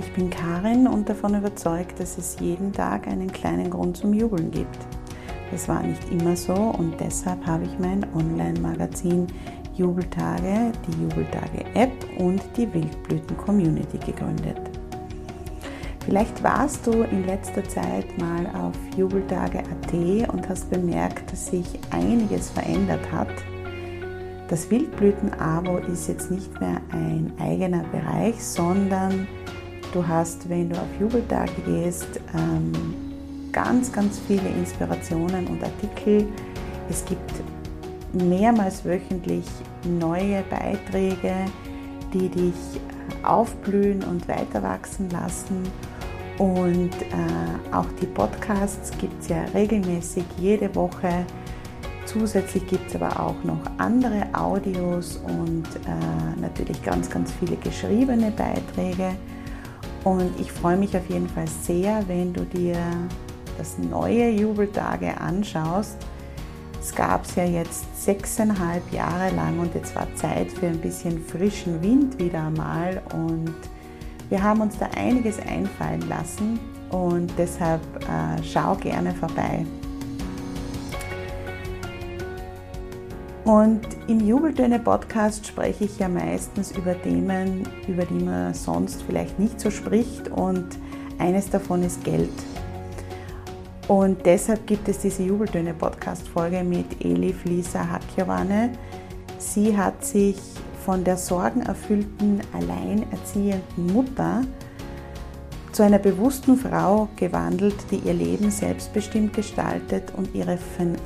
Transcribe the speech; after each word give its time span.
Ich 0.00 0.12
bin 0.12 0.30
Karin 0.30 0.86
und 0.86 1.08
davon 1.08 1.34
überzeugt, 1.34 1.98
dass 1.98 2.18
es 2.18 2.36
jeden 2.40 2.72
Tag 2.72 3.08
einen 3.08 3.32
kleinen 3.32 3.68
Grund 3.68 3.96
zum 3.96 4.14
Jubeln 4.14 4.50
gibt. 4.50 4.78
Das 5.50 5.68
war 5.68 5.82
nicht 5.82 6.10
immer 6.10 6.36
so 6.36 6.54
und 6.54 6.94
deshalb 7.00 7.44
habe 7.46 7.64
ich 7.64 7.78
mein 7.78 8.06
Online-Magazin 8.14 9.26
Jubeltage, 9.74 10.72
die 10.86 11.02
Jubeltage-App 11.02 11.92
und 12.18 12.42
die 12.56 12.72
Wildblüten-Community 12.72 13.98
gegründet. 13.98 14.58
Vielleicht 16.04 16.42
warst 16.42 16.86
du 16.86 17.02
in 17.02 17.26
letzter 17.26 17.62
Zeit 17.68 18.06
mal 18.18 18.46
auf 18.54 18.74
jubeltage.at 18.96 19.92
und 20.32 20.48
hast 20.48 20.70
bemerkt, 20.70 21.30
dass 21.30 21.46
sich 21.46 21.66
einiges 21.90 22.50
verändert 22.50 23.12
hat. 23.12 23.28
Das 24.48 24.70
Wildblüten-Abo 24.70 25.78
ist 25.92 26.08
jetzt 26.08 26.30
nicht 26.30 26.60
mehr 26.60 26.80
ein 26.90 27.32
eigener 27.38 27.84
Bereich, 27.92 28.42
sondern 28.42 29.28
Du 29.92 30.06
hast, 30.06 30.48
wenn 30.48 30.68
du 30.68 30.76
auf 30.76 30.88
Jubeltage 31.00 31.62
gehst, 31.64 32.20
ähm, 32.36 32.72
ganz, 33.52 33.90
ganz 33.90 34.20
viele 34.26 34.48
Inspirationen 34.48 35.46
und 35.46 35.62
Artikel. 35.62 36.26
Es 36.90 37.04
gibt 37.04 37.32
mehrmals 38.12 38.84
wöchentlich 38.84 39.46
neue 39.84 40.42
Beiträge, 40.50 41.34
die 42.12 42.28
dich 42.28 42.80
aufblühen 43.22 44.02
und 44.04 44.28
weiter 44.28 44.62
wachsen 44.62 45.08
lassen. 45.10 45.62
Und 46.38 46.90
äh, 47.02 47.74
auch 47.74 47.86
die 48.00 48.06
Podcasts 48.06 48.92
gibt 48.98 49.22
es 49.22 49.28
ja 49.28 49.42
regelmäßig 49.54 50.24
jede 50.38 50.72
Woche. 50.74 51.24
Zusätzlich 52.04 52.66
gibt 52.66 52.88
es 52.88 52.94
aber 52.94 53.20
auch 53.20 53.42
noch 53.42 53.60
andere 53.78 54.26
Audios 54.32 55.16
und 55.16 55.64
äh, 55.84 56.40
natürlich 56.40 56.82
ganz, 56.82 57.10
ganz 57.10 57.32
viele 57.32 57.56
geschriebene 57.56 58.30
Beiträge. 58.30 59.16
Und 60.08 60.40
ich 60.40 60.50
freue 60.50 60.78
mich 60.78 60.96
auf 60.96 61.06
jeden 61.10 61.28
Fall 61.28 61.46
sehr, 61.46 62.02
wenn 62.08 62.32
du 62.32 62.40
dir 62.40 62.78
das 63.58 63.76
neue 63.76 64.30
Jubeltage 64.30 65.20
anschaust. 65.20 65.98
Es 66.80 66.94
gab 66.94 67.26
es 67.26 67.34
ja 67.34 67.44
jetzt 67.44 67.84
sechseinhalb 68.06 68.90
Jahre 68.90 69.28
lang 69.36 69.58
und 69.58 69.74
jetzt 69.74 69.94
war 69.94 70.06
Zeit 70.14 70.50
für 70.50 70.68
ein 70.68 70.78
bisschen 70.78 71.22
frischen 71.22 71.82
Wind 71.82 72.18
wieder 72.18 72.46
einmal. 72.46 73.02
Und 73.12 73.54
wir 74.30 74.42
haben 74.42 74.62
uns 74.62 74.78
da 74.78 74.88
einiges 74.96 75.38
einfallen 75.40 76.08
lassen 76.08 76.58
und 76.88 77.30
deshalb 77.36 77.82
äh, 78.04 78.42
schau 78.42 78.76
gerne 78.76 79.12
vorbei. 79.12 79.66
Und 83.48 83.80
im 84.08 84.28
Jubeltöne-Podcast 84.28 85.46
spreche 85.46 85.84
ich 85.84 85.98
ja 85.98 86.06
meistens 86.06 86.70
über 86.72 87.00
Themen, 87.00 87.66
über 87.86 88.04
die 88.04 88.22
man 88.22 88.52
sonst 88.52 89.02
vielleicht 89.04 89.38
nicht 89.38 89.58
so 89.58 89.70
spricht. 89.70 90.28
Und 90.28 90.66
eines 91.18 91.48
davon 91.48 91.82
ist 91.82 92.04
Geld. 92.04 92.28
Und 93.88 94.26
deshalb 94.26 94.66
gibt 94.66 94.86
es 94.90 94.98
diese 94.98 95.22
Jubeltöne-Podcast-Folge 95.22 96.62
mit 96.62 97.02
Elif 97.02 97.42
Lisa 97.46 97.88
Hakjawane. 97.88 98.72
Sie 99.38 99.74
hat 99.74 100.04
sich 100.04 100.36
von 100.84 101.02
der 101.02 101.16
sorgenerfüllten, 101.16 102.42
alleinerziehenden 102.52 103.86
Mutter 103.94 104.42
zu 105.72 105.84
einer 105.84 105.98
bewussten 105.98 106.58
Frau 106.58 107.08
gewandelt, 107.16 107.76
die 107.90 108.00
ihr 108.00 108.12
Leben 108.12 108.50
selbstbestimmt 108.50 109.32
gestaltet 109.32 110.12
und 110.18 110.34
ihre 110.34 110.58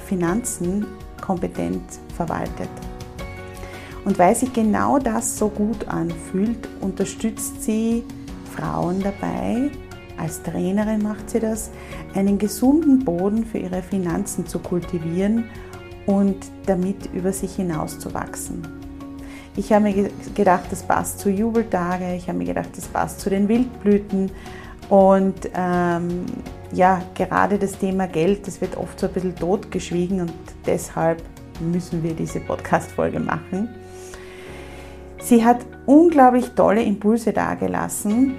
Finanzen 0.09 0.87
kompetent 1.23 1.83
verwaltet. 2.15 2.69
Und 4.05 4.19
weil 4.19 4.35
sich 4.35 4.53
genau 4.53 4.99
das 4.99 5.39
so 5.39 5.49
gut 5.49 5.89
anfühlt, 5.89 6.69
unterstützt 6.81 7.63
sie 7.63 8.05
Frauen 8.55 9.01
dabei, 9.01 9.71
als 10.19 10.43
Trainerin 10.43 11.03
macht 11.03 11.31
sie 11.31 11.41
das, 11.41 11.71
einen 12.15 12.39
gesunden 12.39 13.05
Boden 13.05 13.47
für 13.47 13.59
ihre 13.59 13.83
Finanzen 13.83 14.47
zu 14.47 14.59
kultivieren 14.59 15.45
und 16.07 16.37
damit 16.67 17.13
über 17.15 17.33
sich 17.33 17.57
hinaus 17.57 17.99
zu 17.99 18.13
wachsen. 18.13 18.63
Ich 19.57 19.73
habe 19.73 19.85
mir 19.85 20.11
gedacht, 20.35 20.65
das 20.71 20.83
passt 20.83 21.19
zu 21.19 21.31
Jubeltage, 21.31 22.15
ich 22.15 22.29
habe 22.29 22.39
mir 22.39 22.47
gedacht, 22.47 22.71
das 22.77 22.87
passt 22.87 23.21
zu 23.21 23.31
den 23.31 23.49
Wildblüten 23.49 24.31
und 24.89 25.51
ähm, 25.55 26.25
ja, 26.73 27.03
gerade 27.15 27.59
das 27.59 27.79
Thema 27.79 28.07
Geld, 28.07 28.47
das 28.47 28.61
wird 28.61 28.77
oft 28.77 28.99
so 28.99 29.07
ein 29.07 29.13
bisschen 29.13 29.37
totgeschwiegen 29.37 30.21
und 30.21 30.33
deshalb 30.67 31.23
müssen 31.61 32.03
wir 32.03 32.15
diese 32.15 32.41
Podcast-Folge 32.41 33.21
machen. 33.21 33.69
Sie 35.21 35.45
hat 35.45 35.59
unglaublich 35.87 36.51
tolle 36.51 36.83
Impulse 36.83 37.33
dargelassen, 37.33 38.35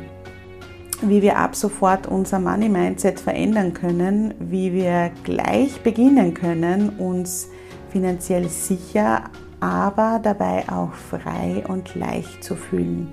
wie 1.01 1.21
wir 1.21 1.38
ab 1.38 1.55
sofort 1.55 2.07
unser 2.07 2.39
Money-Mindset 2.39 3.19
verändern 3.19 3.73
können, 3.73 4.33
wie 4.39 4.73
wir 4.73 5.11
gleich 5.23 5.81
beginnen 5.81 6.33
können, 6.33 6.89
uns 6.97 7.50
finanziell 7.89 8.50
sicher, 8.50 9.25
aber 9.59 10.19
dabei 10.21 10.63
auch 10.67 10.94
frei 10.94 11.63
und 11.67 11.95
leicht 11.95 12.44
zu 12.44 12.55
fühlen. 12.55 13.07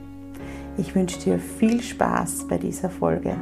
Ich 0.78 0.94
wünsche 0.94 1.20
dir 1.20 1.38
viel 1.38 1.82
Spaß 1.82 2.48
bei 2.48 2.58
dieser 2.58 2.90
Folge. 2.90 3.36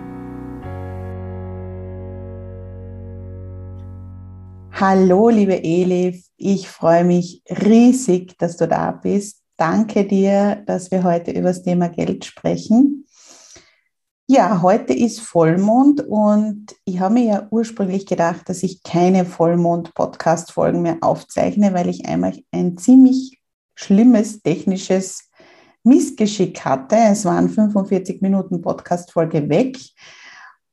Hallo, 4.81 5.29
liebe 5.29 5.65
Elif, 5.65 6.25
ich 6.37 6.69
freue 6.69 7.03
mich 7.03 7.43
riesig, 7.51 8.39
dass 8.39 8.57
du 8.57 8.69
da 8.69 8.93
bist. 8.93 9.43
Danke 9.57 10.07
dir, 10.07 10.63
dass 10.67 10.93
wir 10.93 11.03
heute 11.03 11.33
über 11.33 11.49
das 11.49 11.65
Thema 11.65 11.89
Geld 11.89 12.25
sprechen. 12.25 13.05
Ja, 14.29 14.63
heute 14.63 14.93
ist 14.93 15.19
Vollmond 15.21 16.03
und 16.07 16.77
ich 16.85 17.01
habe 17.01 17.15
mir 17.15 17.25
ja 17.25 17.49
ursprünglich 17.51 18.07
gedacht, 18.07 18.49
dass 18.49 18.63
ich 18.63 18.85
keine 18.85 19.25
Vollmond-Podcast-Folgen 19.25 20.83
mehr 20.83 20.99
aufzeichne, 21.01 21.75
weil 21.75 21.89
ich 21.89 22.07
einmal 22.07 22.39
ein 22.53 22.79
ziemlich 22.79 23.41
schlimmes 23.75 24.43
technisches 24.43 25.29
Missgeschick 25.83 26.65
hatte. 26.65 26.95
Es 26.95 27.25
waren 27.25 27.49
45 27.49 28.23
Minuten 28.23 28.63
Podcast-Folge 28.63 29.49
weg. 29.49 29.77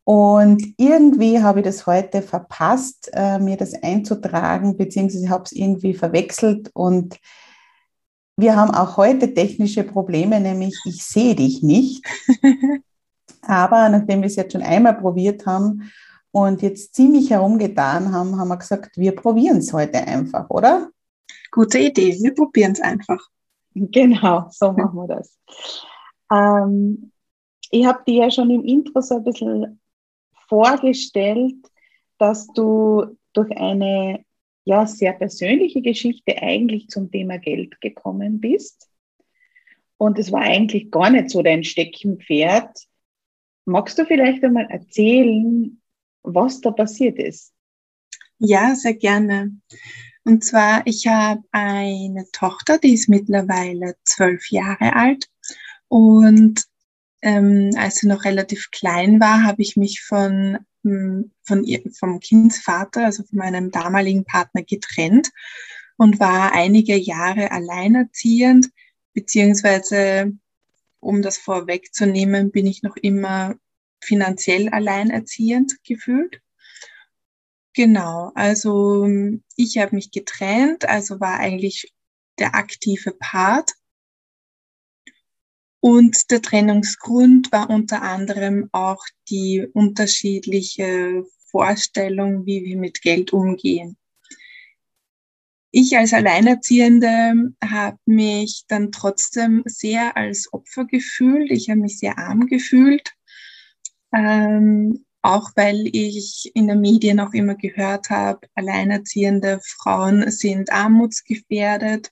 Und 0.05 0.63
irgendwie 0.77 1.41
habe 1.41 1.59
ich 1.59 1.65
das 1.65 1.87
heute 1.87 2.21
verpasst, 2.21 3.09
äh, 3.13 3.39
mir 3.39 3.57
das 3.57 3.73
einzutragen, 3.73 4.77
beziehungsweise 4.77 5.29
habe 5.29 5.45
es 5.45 5.51
irgendwie 5.51 5.95
verwechselt. 5.95 6.69
Und 6.75 7.19
wir 8.37 8.55
haben 8.55 8.69
auch 8.69 8.97
heute 8.97 9.33
technische 9.33 9.83
Probleme, 9.83 10.39
nämlich 10.39 10.79
ich 10.85 11.03
sehe 11.03 11.33
dich 11.33 11.63
nicht. 11.63 12.05
Aber 13.41 13.89
nachdem 13.89 14.21
wir 14.21 14.27
es 14.27 14.35
jetzt 14.35 14.53
schon 14.53 14.61
einmal 14.61 14.95
probiert 14.95 15.47
haben 15.47 15.91
und 16.31 16.61
jetzt 16.61 16.93
ziemlich 16.93 17.31
herumgetan 17.31 18.13
haben, 18.13 18.37
haben 18.37 18.47
wir 18.49 18.57
gesagt, 18.57 18.97
wir 18.97 19.15
probieren 19.15 19.57
es 19.57 19.73
heute 19.73 20.05
einfach, 20.05 20.49
oder? 20.51 20.89
Gute 21.49 21.79
Idee, 21.79 22.15
wir 22.21 22.33
probieren 22.33 22.73
es 22.73 22.81
einfach. 22.81 23.19
Genau, 23.77 24.47
so 24.51 24.71
machen 24.71 24.95
wir 24.95 25.17
das. 25.17 25.37
Ähm, 26.31 27.11
ich 27.71 27.85
habe 27.85 28.05
dir 28.07 28.23
ja 28.23 28.31
schon 28.31 28.49
im 28.49 28.63
Intro 28.63 29.01
so 29.01 29.17
ein 29.17 29.23
bisschen 29.25 29.81
vorgestellt, 30.47 31.55
dass 32.17 32.47
du 32.47 33.17
durch 33.33 33.51
eine 33.57 34.23
ja, 34.63 34.87
sehr 34.87 35.13
persönliche 35.13 35.81
Geschichte 35.81 36.41
eigentlich 36.41 36.89
zum 36.89 37.11
Thema 37.11 37.37
Geld 37.37 37.79
gekommen 37.81 38.39
bist. 38.39 38.89
Und 39.97 40.19
es 40.19 40.31
war 40.31 40.41
eigentlich 40.41 40.91
gar 40.91 41.09
nicht 41.09 41.29
so 41.29 41.41
dein 41.41 41.63
Steckenpferd. 41.63 42.77
Magst 43.65 43.97
du 43.97 44.05
vielleicht 44.05 44.43
einmal 44.43 44.65
erzählen, 44.69 45.81
was 46.23 46.61
da 46.61 46.71
passiert 46.71 47.19
ist? 47.19 47.53
Ja, 48.39 48.75
sehr 48.75 48.95
gerne. 48.95 49.51
Und 50.23 50.43
zwar, 50.43 50.85
ich 50.85 51.07
habe 51.07 51.43
eine 51.51 52.25
Tochter, 52.31 52.79
die 52.79 52.93
ist 52.93 53.07
mittlerweile 53.07 53.95
zwölf 54.03 54.49
Jahre 54.49 54.95
alt. 54.95 55.29
Und 55.87 56.65
ähm, 57.25 57.71
als 57.75 57.95
sie 57.95 58.07
noch 58.07 58.23
relativ 58.23 58.69
klein 58.69 59.19
war, 59.19 59.43
habe 59.43 59.63
ich 59.63 59.75
mich 59.75 60.01
von, 60.01 60.59
hm, 60.83 61.31
von 61.41 61.63
ihr, 61.63 61.81
vom 61.97 62.19
Kindsvater, 62.19 63.05
also 63.05 63.23
von 63.23 63.39
meinem 63.39 63.71
damaligen 63.71 64.25
Partner 64.25 64.61
getrennt 64.61 65.31
und 65.97 66.19
war 66.19 66.53
einige 66.53 66.95
Jahre 66.95 67.51
alleinerziehend, 67.51 68.69
beziehungsweise, 69.13 70.33
um 70.99 71.23
das 71.23 71.39
vorwegzunehmen, 71.39 72.51
bin 72.51 72.67
ich 72.67 72.83
noch 72.83 72.95
immer 72.95 73.55
finanziell 74.03 74.69
alleinerziehend 74.69 75.83
gefühlt. 75.83 76.41
Genau, 77.73 78.31
also 78.35 79.07
ich 79.55 79.79
habe 79.79 79.95
mich 79.95 80.11
getrennt, 80.11 80.87
also 80.87 81.19
war 81.19 81.39
eigentlich 81.39 81.91
der 82.37 82.53
aktive 82.53 83.13
Part. 83.13 83.71
Und 85.85 86.31
der 86.31 86.41
Trennungsgrund 86.41 87.51
war 87.51 87.69
unter 87.69 88.01
anderem 88.01 88.69
auch 88.71 89.05
die 89.29 89.67
unterschiedliche 89.71 91.23
Vorstellung, 91.51 92.47
wie 92.47 92.63
wir 92.63 92.77
mit 92.77 93.03
Geld 93.03 93.33
umgehen. 93.33 93.95
Ich 95.69 95.95
als 95.95 96.11
Alleinerziehende 96.11 97.53
habe 97.63 97.99
mich 98.07 98.63
dann 98.67 98.91
trotzdem 98.91 99.61
sehr 99.67 100.17
als 100.17 100.51
Opfer 100.51 100.85
gefühlt. 100.85 101.51
Ich 101.51 101.69
habe 101.69 101.81
mich 101.81 101.99
sehr 101.99 102.17
arm 102.17 102.47
gefühlt. 102.47 103.13
Ähm, 104.11 105.05
auch 105.21 105.51
weil 105.55 105.87
ich 105.95 106.49
in 106.55 106.67
den 106.67 106.81
Medien 106.81 107.19
auch 107.19 107.33
immer 107.33 107.53
gehört 107.53 108.09
habe, 108.09 108.47
alleinerziehende 108.55 109.59
Frauen 109.63 110.31
sind 110.31 110.71
armutsgefährdet 110.71 112.11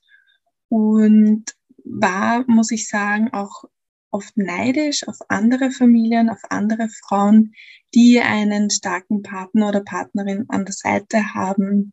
und 0.68 1.56
war, 1.84 2.44
muss 2.48 2.70
ich 2.70 2.88
sagen, 2.88 3.32
auch 3.32 3.64
oft 4.10 4.36
neidisch 4.36 5.06
auf 5.08 5.18
andere 5.28 5.70
Familien, 5.70 6.30
auf 6.30 6.40
andere 6.48 6.88
Frauen, 6.88 7.54
die 7.94 8.20
einen 8.20 8.70
starken 8.70 9.22
Partner 9.22 9.68
oder 9.68 9.80
Partnerin 9.80 10.46
an 10.48 10.64
der 10.64 10.74
Seite 10.74 11.34
haben 11.34 11.92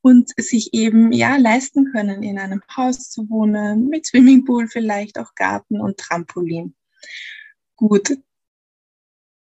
und 0.00 0.30
sich 0.36 0.72
eben 0.72 1.12
ja 1.12 1.36
leisten 1.36 1.92
können, 1.92 2.22
in 2.22 2.38
einem 2.38 2.62
Haus 2.76 3.10
zu 3.10 3.28
wohnen, 3.28 3.88
mit 3.88 4.06
Swimmingpool 4.06 4.68
vielleicht 4.68 5.18
auch 5.18 5.34
Garten 5.34 5.80
und 5.80 5.98
Trampolin. 5.98 6.74
Gut, 7.76 8.16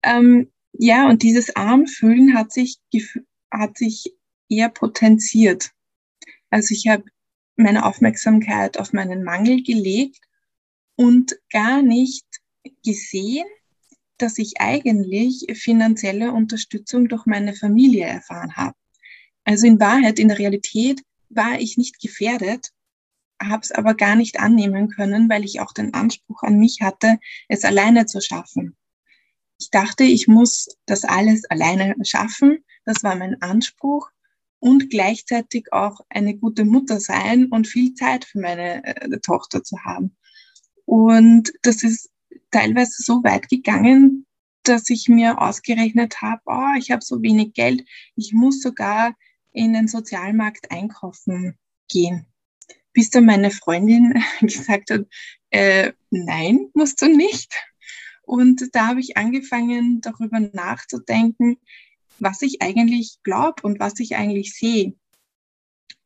ähm, 0.04 0.52
ja, 0.74 1.08
und 1.10 1.24
dieses 1.24 1.56
Armfühlen 1.56 2.36
hat 2.36 2.52
sich, 2.52 2.80
hat 3.52 3.78
sich 3.78 4.14
eher 4.50 4.70
potenziert. 4.70 5.72
Also 6.50 6.74
ich 6.74 6.88
habe 6.88 7.04
meine 7.62 7.86
Aufmerksamkeit 7.86 8.78
auf 8.78 8.94
meinen 8.94 9.24
Mangel 9.24 9.64
gelegt 9.64 10.20
und 10.96 11.38
gar 11.52 11.82
nicht 11.82 12.26
gesehen, 12.86 13.46
dass 14.18 14.38
ich 14.38 14.60
eigentlich 14.60 15.48
finanzielle 15.54 16.32
Unterstützung 16.32 17.08
durch 17.08 17.26
meine 17.26 17.56
Familie 17.56 18.06
erfahren 18.06 18.56
habe. 18.56 18.76
Also 19.44 19.66
in 19.66 19.80
Wahrheit, 19.80 20.20
in 20.20 20.28
der 20.28 20.38
Realität 20.38 21.02
war 21.30 21.60
ich 21.60 21.78
nicht 21.78 22.00
gefährdet, 22.00 22.70
habe 23.42 23.62
es 23.64 23.72
aber 23.72 23.96
gar 23.96 24.16
nicht 24.16 24.40
annehmen 24.40 24.90
können, 24.90 25.30
weil 25.30 25.44
ich 25.44 25.60
auch 25.60 25.74
den 25.74 25.94
Anspruch 25.94 26.44
an 26.44 26.60
mich 26.60 26.82
hatte, 26.82 27.18
es 27.48 27.64
alleine 27.64 28.06
zu 28.06 28.22
schaffen. 28.22 28.76
Ich 29.60 29.70
dachte, 29.72 30.04
ich 30.04 30.28
muss 30.28 30.78
das 30.86 31.04
alles 31.04 31.46
alleine 31.46 31.96
schaffen. 32.04 32.64
Das 32.86 33.04
war 33.04 33.16
mein 33.16 33.42
Anspruch 33.42 34.10
und 34.62 34.92
gleichzeitig 34.92 35.74
auch 35.74 36.02
eine 36.08 36.38
gute 36.38 36.66
Mutter 36.66 37.00
sein 37.00 37.48
und 37.48 37.68
viel 37.68 37.96
Zeit 37.96 38.26
für 38.26 38.40
meine 38.40 38.86
äh, 38.86 39.20
Tochter 39.20 39.64
zu 39.64 39.78
haben. 39.84 40.16
Und 40.86 41.52
das 41.64 41.84
ist 41.84 42.12
teilweise 42.52 43.02
so 43.02 43.24
weit 43.24 43.50
gegangen, 43.50 44.28
dass 44.64 44.90
ich 44.92 45.10
mir 45.10 45.42
ausgerechnet 45.42 46.22
habe, 46.22 46.42
oh, 46.46 46.78
ich 46.78 46.92
habe 46.92 47.04
so 47.04 47.24
wenig 47.24 47.54
Geld, 47.54 47.84
ich 48.16 48.34
muss 48.34 48.62
sogar 48.62 49.16
in 49.52 49.74
den 49.74 49.88
Sozialmarkt 49.88 50.70
einkaufen 50.70 51.58
gehen. 51.90 52.28
Bis 52.94 53.10
dann 53.10 53.26
meine 53.26 53.50
Freundin 53.50 54.24
gesagt 54.42 54.92
hat, 54.92 55.08
äh, 55.50 55.92
nein, 56.12 56.70
musst 56.76 57.02
du 57.02 57.08
nicht. 57.08 57.52
Und 58.22 58.70
da 58.74 58.90
habe 58.90 59.00
ich 59.00 59.18
angefangen, 59.18 60.02
darüber 60.02 60.40
nachzudenken, 60.40 61.58
was 62.22 62.42
ich 62.42 62.62
eigentlich 62.62 63.18
glaube 63.24 63.64
und 63.64 63.80
was 63.80 64.00
ich 64.00 64.16
eigentlich 64.16 64.54
sehe. 64.56 64.94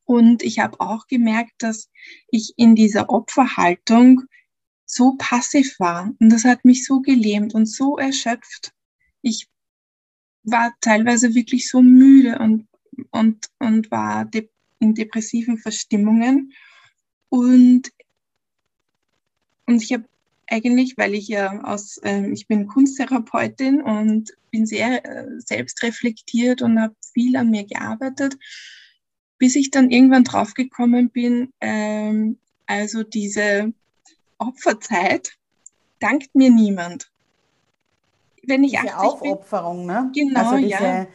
Und 0.05 0.43
ich 0.43 0.59
habe 0.59 0.79
auch 0.79 1.07
gemerkt, 1.07 1.53
dass 1.59 1.89
ich 2.29 2.53
in 2.57 2.75
dieser 2.75 3.09
Opferhaltung 3.09 4.23
so 4.85 5.15
passiv 5.17 5.79
war. 5.79 6.13
Und 6.19 6.29
das 6.29 6.45
hat 6.45 6.63
mich 6.63 6.85
so 6.85 7.01
gelähmt 7.01 7.53
und 7.53 7.65
so 7.65 7.97
erschöpft. 7.97 8.73
Ich 9.21 9.47
war 10.43 10.73
teilweise 10.79 11.33
wirklich 11.33 11.69
so 11.69 11.81
müde 11.81 12.37
und, 12.39 12.67
und, 13.11 13.49
und 13.59 13.91
war 13.91 14.25
de 14.25 14.49
in 14.79 14.93
depressiven 14.93 15.57
Verstimmungen. 15.57 16.53
Und, 17.29 17.91
und 19.65 19.81
ich 19.81 19.91
habe 19.93 20.05
eigentlich, 20.47 20.97
weil 20.97 21.15
ich 21.15 21.27
ja 21.27 21.63
aus, 21.63 21.97
äh, 22.03 22.29
ich 22.29 22.47
bin 22.47 22.67
Kunsttherapeutin 22.67 23.81
und 23.81 24.31
bin 24.55 24.65
sehr 24.65 25.03
äh, 25.05 25.25
selbstreflektiert 25.39 26.61
und 26.61 26.79
habe 26.79 26.95
viel 27.13 27.35
an 27.35 27.49
mir 27.49 27.65
gearbeitet, 27.65 28.37
bis 29.37 29.55
ich 29.55 29.69
dann 29.69 29.89
irgendwann 29.89 30.23
draufgekommen 30.23 31.09
bin, 31.09 31.51
ähm, 31.59 32.39
also 32.65 33.03
diese 33.03 33.73
Opferzeit 34.37 35.33
dankt 35.99 36.33
mir 36.35 36.49
niemand. 36.49 37.11
Wenn 38.43 38.63
ich 38.63 38.79
diese 38.79 38.97
Aufopferung, 38.97 39.87
bin, 39.87 39.87
ne? 39.87 40.11
Genau, 40.13 40.51
also 40.51 40.57
diese, 40.57 40.83
ja 40.83 41.07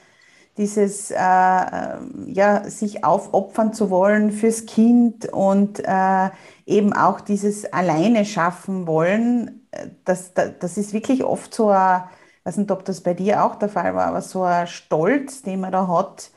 dieses 0.56 1.10
äh, 1.10 1.16
ja, 1.16 2.64
sich 2.68 3.02
aufopfern 3.02 3.72
zu 3.72 3.88
wollen 3.88 4.30
fürs 4.30 4.66
Kind 4.66 5.32
und 5.32 5.80
äh, 5.82 6.28
eben 6.66 6.92
auch 6.92 7.20
dieses 7.22 7.72
alleine 7.72 8.26
schaffen 8.26 8.86
wollen, 8.86 9.66
äh, 9.70 9.86
das, 10.04 10.34
das, 10.34 10.76
ist 10.76 10.92
wirklich 10.92 11.24
oft 11.24 11.54
so 11.54 11.70
ein, 11.70 12.02
weiß 12.50 12.56
nicht, 12.56 12.72
ob 12.72 12.84
das 12.84 13.00
bei 13.00 13.14
dir 13.14 13.44
auch 13.44 13.54
der 13.54 13.68
Fall 13.68 13.94
war, 13.94 14.06
aber 14.06 14.22
so 14.22 14.42
ein 14.42 14.66
Stolz, 14.66 15.42
den 15.42 15.60
man 15.60 15.70
da 15.70 15.86
hat, 15.86 16.32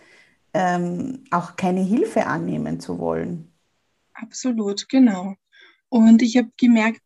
ähm, 0.53 1.23
auch 1.31 1.55
keine 1.55 1.81
Hilfe 1.81 2.27
annehmen 2.27 2.79
zu 2.79 2.99
wollen. 2.99 3.51
Absolut, 4.13 4.87
genau. 4.89 5.33
Und 5.89 6.21
ich 6.21 6.37
habe 6.37 6.51
gemerkt, 6.55 7.01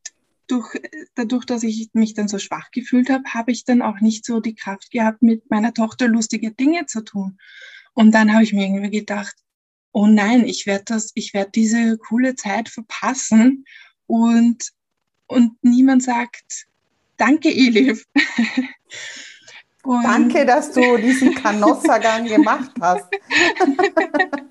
durch, 0.47 0.77
dadurch, 1.15 1.45
dass 1.45 1.63
ich 1.63 1.89
mich 1.93 2.15
dann 2.15 2.27
so 2.27 2.37
schwach 2.37 2.69
gefühlt 2.71 3.09
habe, 3.09 3.23
habe 3.33 3.51
ich 3.51 3.63
dann 3.63 3.81
auch 3.81 4.01
nicht 4.01 4.25
so 4.25 4.41
die 4.41 4.55
Kraft 4.55 4.91
gehabt, 4.91 5.21
mit 5.21 5.49
meiner 5.49 5.73
Tochter 5.73 6.09
lustige 6.09 6.51
Dinge 6.51 6.85
zu 6.85 7.01
tun. 7.01 7.37
Und 7.93 8.11
dann 8.11 8.33
habe 8.33 8.43
ich 8.43 8.51
mir 8.51 8.65
irgendwie 8.65 8.99
gedacht, 8.99 9.35
oh 9.93 10.05
nein, 10.05 10.45
ich 10.45 10.65
werde 10.65 10.83
das, 10.83 11.13
diese 11.55 11.97
coole 11.97 12.35
Zeit 12.35 12.67
verpassen 12.67 13.63
und, 14.05 14.73
und 15.27 15.53
niemand 15.63 16.03
sagt, 16.03 16.67
danke, 17.17 17.49
Elif. 17.49 18.05
danke, 19.83 20.45
dass 20.45 20.71
du 20.71 20.97
diesen 20.97 21.35
Kanossagang 21.35 22.25
gemacht 22.25 22.71
hast. 22.79 23.05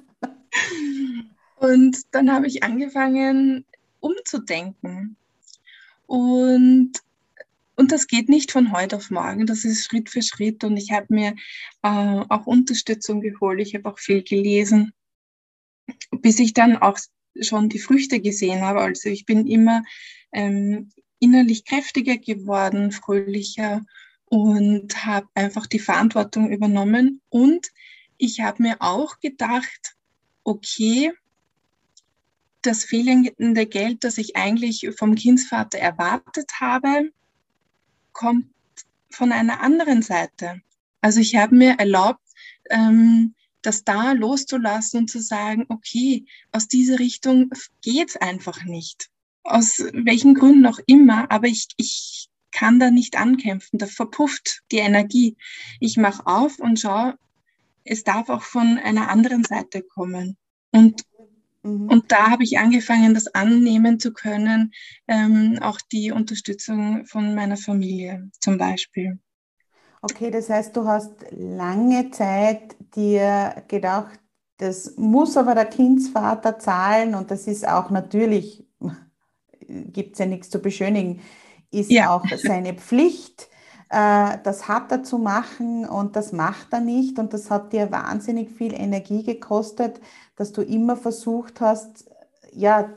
und 1.56 1.98
dann 2.12 2.32
habe 2.32 2.46
ich 2.46 2.62
angefangen, 2.62 3.64
umzudenken. 4.00 5.16
Und, 6.06 6.92
und 7.74 7.92
das 7.92 8.06
geht 8.06 8.28
nicht 8.28 8.52
von 8.52 8.72
heute 8.72 8.96
auf 8.96 9.10
morgen, 9.10 9.46
das 9.46 9.64
ist 9.64 9.84
Schritt 9.84 10.08
für 10.08 10.22
Schritt. 10.22 10.64
Und 10.64 10.76
ich 10.76 10.92
habe 10.92 11.06
mir 11.08 11.34
äh, 11.82 12.20
auch 12.28 12.46
Unterstützung 12.46 13.20
geholt, 13.20 13.60
ich 13.60 13.74
habe 13.74 13.88
auch 13.88 13.98
viel 13.98 14.22
gelesen, 14.22 14.92
bis 16.10 16.38
ich 16.38 16.54
dann 16.54 16.76
auch 16.76 16.98
schon 17.40 17.68
die 17.68 17.78
Früchte 17.78 18.20
gesehen 18.20 18.62
habe. 18.62 18.80
Also 18.80 19.08
ich 19.08 19.26
bin 19.26 19.46
immer 19.46 19.82
ähm, 20.32 20.90
innerlich 21.18 21.64
kräftiger 21.64 22.16
geworden, 22.16 22.92
fröhlicher 22.92 23.84
und 24.26 25.04
habe 25.04 25.28
einfach 25.34 25.66
die 25.66 25.78
Verantwortung 25.78 26.50
übernommen. 26.50 27.20
Und 27.28 27.68
ich 28.18 28.40
habe 28.40 28.62
mir 28.62 28.76
auch 28.80 29.20
gedacht, 29.20 29.96
okay, 30.44 31.12
das 32.62 32.84
fehlende 32.84 33.66
Geld, 33.66 34.04
das 34.04 34.18
ich 34.18 34.36
eigentlich 34.36 34.88
vom 34.96 35.14
Kindsvater 35.14 35.78
erwartet 35.78 36.50
habe, 36.60 37.10
kommt 38.12 38.46
von 39.10 39.32
einer 39.32 39.60
anderen 39.60 40.02
Seite. 40.02 40.60
Also 41.00 41.20
ich 41.20 41.36
habe 41.36 41.54
mir 41.54 41.74
erlaubt, 41.78 42.20
ähm, 42.70 43.34
das 43.62 43.84
da 43.84 44.12
loszulassen 44.12 45.00
und 45.00 45.10
zu 45.10 45.20
sagen, 45.20 45.66
okay, 45.68 46.24
aus 46.52 46.68
dieser 46.68 46.98
Richtung 46.98 47.50
geht 47.82 48.10
es 48.10 48.16
einfach 48.16 48.64
nicht. 48.64 49.10
Aus 49.46 49.78
welchen 49.92 50.34
Gründen 50.34 50.66
auch 50.66 50.80
immer, 50.86 51.30
aber 51.30 51.46
ich, 51.46 51.68
ich 51.76 52.28
kann 52.52 52.80
da 52.80 52.90
nicht 52.90 53.16
ankämpfen, 53.16 53.78
da 53.78 53.86
verpufft 53.86 54.62
die 54.72 54.78
Energie. 54.78 55.36
Ich 55.80 55.96
mache 55.96 56.26
auf 56.26 56.58
und 56.58 56.80
schaue, 56.80 57.14
es 57.84 58.02
darf 58.02 58.28
auch 58.28 58.42
von 58.42 58.78
einer 58.78 59.08
anderen 59.08 59.44
Seite 59.44 59.82
kommen. 59.82 60.36
Und, 60.72 61.02
mhm. 61.62 61.88
und 61.88 62.10
da 62.12 62.30
habe 62.30 62.42
ich 62.42 62.58
angefangen, 62.58 63.14
das 63.14 63.28
annehmen 63.28 64.00
zu 64.00 64.12
können, 64.12 64.72
ähm, 65.06 65.58
auch 65.60 65.78
die 65.92 66.10
Unterstützung 66.10 67.06
von 67.06 67.34
meiner 67.34 67.56
Familie 67.56 68.30
zum 68.40 68.58
Beispiel. 68.58 69.18
Okay, 70.02 70.30
das 70.30 70.50
heißt, 70.50 70.76
du 70.76 70.86
hast 70.86 71.12
lange 71.30 72.10
Zeit 72.10 72.76
dir 72.94 73.64
gedacht, 73.68 74.20
das 74.58 74.96
muss 74.96 75.36
aber 75.36 75.54
der 75.54 75.66
Kindsvater 75.66 76.58
zahlen 76.58 77.14
und 77.14 77.30
das 77.30 77.46
ist 77.46 77.66
auch 77.66 77.90
natürlich, 77.90 78.65
gibt 79.68 80.14
es 80.14 80.18
ja 80.18 80.26
nichts 80.26 80.50
zu 80.50 80.60
beschönigen, 80.60 81.20
ist 81.70 81.90
ja. 81.90 82.14
auch 82.14 82.24
seine 82.36 82.74
Pflicht. 82.78 83.48
Äh, 83.90 84.38
das 84.42 84.68
hat 84.68 84.90
er 84.90 85.02
zu 85.02 85.18
machen 85.18 85.84
und 85.84 86.16
das 86.16 86.32
macht 86.32 86.72
er 86.72 86.80
nicht 86.80 87.18
und 87.18 87.32
das 87.32 87.50
hat 87.50 87.72
dir 87.72 87.90
wahnsinnig 87.92 88.50
viel 88.50 88.74
Energie 88.74 89.22
gekostet, 89.22 90.00
dass 90.36 90.52
du 90.52 90.62
immer 90.62 90.96
versucht 90.96 91.60
hast, 91.60 92.10
ja, 92.52 92.92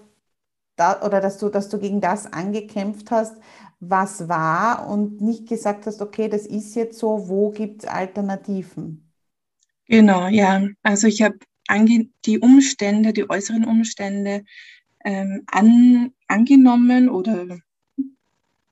da, 0.75 1.01
oder 1.01 1.21
dass 1.21 1.37
du, 1.37 1.49
dass 1.49 1.69
du 1.69 1.77
gegen 1.77 2.01
das 2.01 2.31
angekämpft 2.31 3.11
hast, 3.11 3.35
was 3.79 4.27
war 4.27 4.89
und 4.89 5.21
nicht 5.21 5.47
gesagt 5.47 5.85
hast, 5.85 6.01
okay, 6.01 6.27
das 6.27 6.45
ist 6.45 6.75
jetzt 6.75 6.99
so, 6.99 7.27
wo 7.29 7.49
gibt 7.51 7.83
es 7.83 7.89
Alternativen? 7.89 9.11
Genau, 9.85 10.27
ja. 10.27 10.67
Also 10.83 11.07
ich 11.07 11.21
habe 11.21 11.37
die 12.25 12.39
Umstände, 12.39 13.13
die 13.13 13.29
äußeren 13.29 13.65
Umstände 13.65 14.43
ähm, 15.05 15.43
an, 15.47 16.13
angenommen 16.29 17.09
oder 17.09 17.59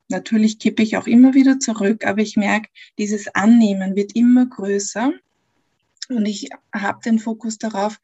natürlich 0.10 0.60
kippe 0.60 0.84
ich 0.84 0.98
auch 0.98 1.08
immer 1.08 1.34
wieder 1.34 1.60
zurück, 1.60 2.06
aber 2.06 2.22
ich 2.22 2.38
merke, 2.38 2.70
dieses 2.98 3.28
Annehmen 3.36 3.96
wird 3.96 4.16
immer 4.16 4.46
größer 4.46 5.12
und 6.10 6.26
ich 6.26 6.50
habe 6.74 7.00
den 7.04 7.20
Fokus 7.20 7.58
darauf, 7.58 8.00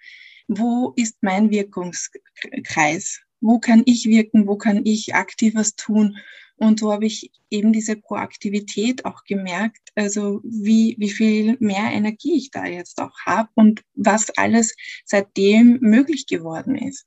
wo 0.48 0.94
ist 0.96 1.18
mein 1.22 1.52
Wirkungskreis? 1.52 3.22
Wo 3.40 3.60
kann 3.60 3.84
ich 3.86 4.06
wirken? 4.06 4.48
Wo 4.48 4.58
kann 4.58 4.86
ich 4.86 5.16
aktiv 5.16 5.56
was 5.56 5.76
tun? 5.76 6.18
Und 6.58 6.80
so 6.80 6.92
habe 6.92 7.06
ich 7.06 7.32
eben 7.50 7.74
diese 7.74 7.96
Proaktivität 7.96 9.06
auch 9.06 9.24
gemerkt, 9.26 9.90
also 9.96 10.42
wie, 10.44 10.96
wie 10.98 11.10
viel 11.10 11.58
mehr 11.60 11.92
Energie 11.92 12.38
ich 12.38 12.52
da 12.52 12.66
jetzt 12.66 13.00
auch 13.02 13.18
habe 13.26 13.50
und 13.56 13.82
was 13.96 14.30
alles 14.38 14.76
seitdem 15.04 15.80
möglich 15.82 16.28
geworden 16.28 16.76
ist. 16.76 17.06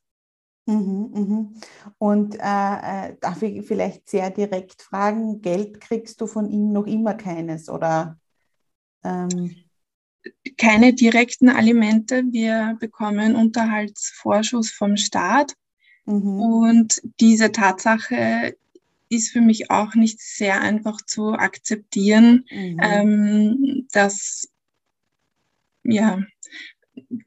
Mhm, 0.66 1.10
mhm. 1.14 1.54
Und 1.98 2.34
äh, 2.34 2.38
äh, 2.40 3.16
darf 3.20 3.40
ich 3.42 3.64
vielleicht 3.64 4.08
sehr 4.08 4.30
direkt 4.30 4.82
fragen, 4.82 5.40
Geld 5.40 5.80
kriegst 5.80 6.20
du 6.20 6.26
von 6.26 6.50
ihm 6.50 6.72
noch 6.72 6.86
immer 6.86 7.14
keines 7.14 7.68
oder? 7.68 8.18
Ähm? 9.04 9.54
Keine 10.58 10.92
direkten 10.92 11.48
Alimente. 11.48 12.24
Wir 12.30 12.76
bekommen 12.80 13.36
Unterhaltsvorschuss 13.36 14.72
vom 14.72 14.96
Staat. 14.96 15.54
Mhm. 16.04 16.40
Und 16.40 17.02
diese 17.20 17.52
Tatsache 17.52 18.56
ist 19.08 19.30
für 19.30 19.40
mich 19.40 19.70
auch 19.70 19.94
nicht 19.94 20.20
sehr 20.20 20.60
einfach 20.60 21.00
zu 21.02 21.32
akzeptieren, 21.32 22.44
mhm. 22.50 22.80
ähm, 22.82 23.86
dass 23.92 24.48
ja 25.84 26.18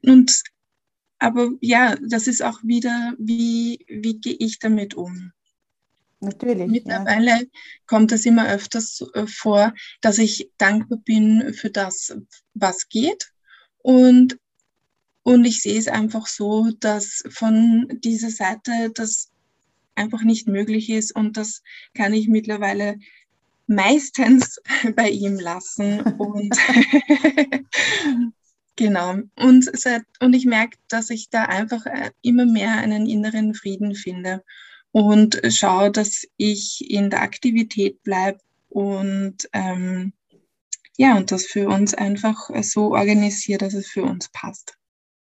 und 0.02 0.42
aber 1.20 1.50
ja, 1.60 1.96
das 2.02 2.26
ist 2.26 2.42
auch 2.42 2.60
wieder, 2.64 3.14
wie, 3.18 3.84
wie 3.88 4.18
gehe 4.18 4.36
ich 4.38 4.58
damit 4.58 4.94
um? 4.94 5.32
Natürlich. 6.20 6.66
Mittlerweile 6.66 7.30
ja. 7.30 7.40
kommt 7.86 8.10
es 8.12 8.26
immer 8.26 8.48
öfters 8.48 9.04
äh, 9.14 9.26
vor, 9.26 9.74
dass 10.00 10.18
ich 10.18 10.50
dankbar 10.58 10.98
bin 11.04 11.54
für 11.54 11.70
das, 11.70 12.16
was 12.54 12.88
geht. 12.88 13.32
Und, 13.78 14.38
und 15.22 15.44
ich 15.44 15.60
sehe 15.60 15.78
es 15.78 15.88
einfach 15.88 16.26
so, 16.26 16.70
dass 16.80 17.22
von 17.30 18.00
dieser 18.02 18.30
Seite 18.30 18.90
das 18.94 19.30
einfach 19.94 20.22
nicht 20.22 20.48
möglich 20.48 20.88
ist. 20.88 21.14
Und 21.14 21.36
das 21.36 21.62
kann 21.94 22.14
ich 22.14 22.28
mittlerweile 22.28 22.98
meistens 23.66 24.60
bei 24.96 25.10
ihm 25.10 25.38
lassen. 25.38 26.00
Und 26.00 26.56
Genau. 28.76 29.16
Und, 29.36 29.70
seit, 29.78 30.02
und 30.20 30.34
ich 30.34 30.46
merke, 30.46 30.78
dass 30.88 31.10
ich 31.10 31.28
da 31.30 31.44
einfach 31.44 31.84
äh, 31.86 32.10
immer 32.22 32.46
mehr 32.46 32.78
einen 32.78 33.06
inneren 33.06 33.54
Frieden 33.54 33.94
finde 33.94 34.42
und 34.92 35.40
schaue, 35.50 35.90
dass 35.90 36.24
ich 36.36 36.90
in 36.90 37.10
der 37.10 37.22
Aktivität 37.22 38.02
bleibe 38.02 38.40
und 38.68 39.36
ähm, 39.52 40.12
ja, 40.96 41.16
und 41.16 41.30
das 41.32 41.46
für 41.46 41.68
uns 41.68 41.94
einfach 41.94 42.50
so 42.62 42.94
organisiert, 42.94 43.62
dass 43.62 43.74
es 43.74 43.88
für 43.88 44.04
uns 44.04 44.28
passt. 44.32 44.76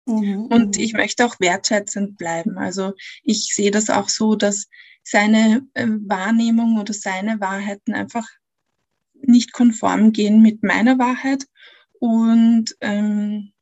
Mhm, 0.06 0.46
und 0.46 0.78
ich 0.78 0.92
möchte 0.92 1.26
auch 1.26 1.38
wertschätzend 1.40 2.16
bleiben. 2.16 2.58
Also 2.58 2.92
ich 3.22 3.52
sehe 3.54 3.70
das 3.70 3.90
auch 3.90 4.08
so, 4.08 4.36
dass 4.36 4.68
seine 5.02 5.66
äh, 5.74 5.86
Wahrnehmung 5.86 6.78
oder 6.78 6.94
seine 6.94 7.40
Wahrheiten 7.40 7.94
einfach 7.94 8.26
nicht 9.14 9.52
konform 9.52 10.12
gehen 10.12 10.42
mit 10.42 10.62
meiner 10.62 10.98
Wahrheit 10.98 11.46
und 12.00 12.76
ähm, 12.80 13.52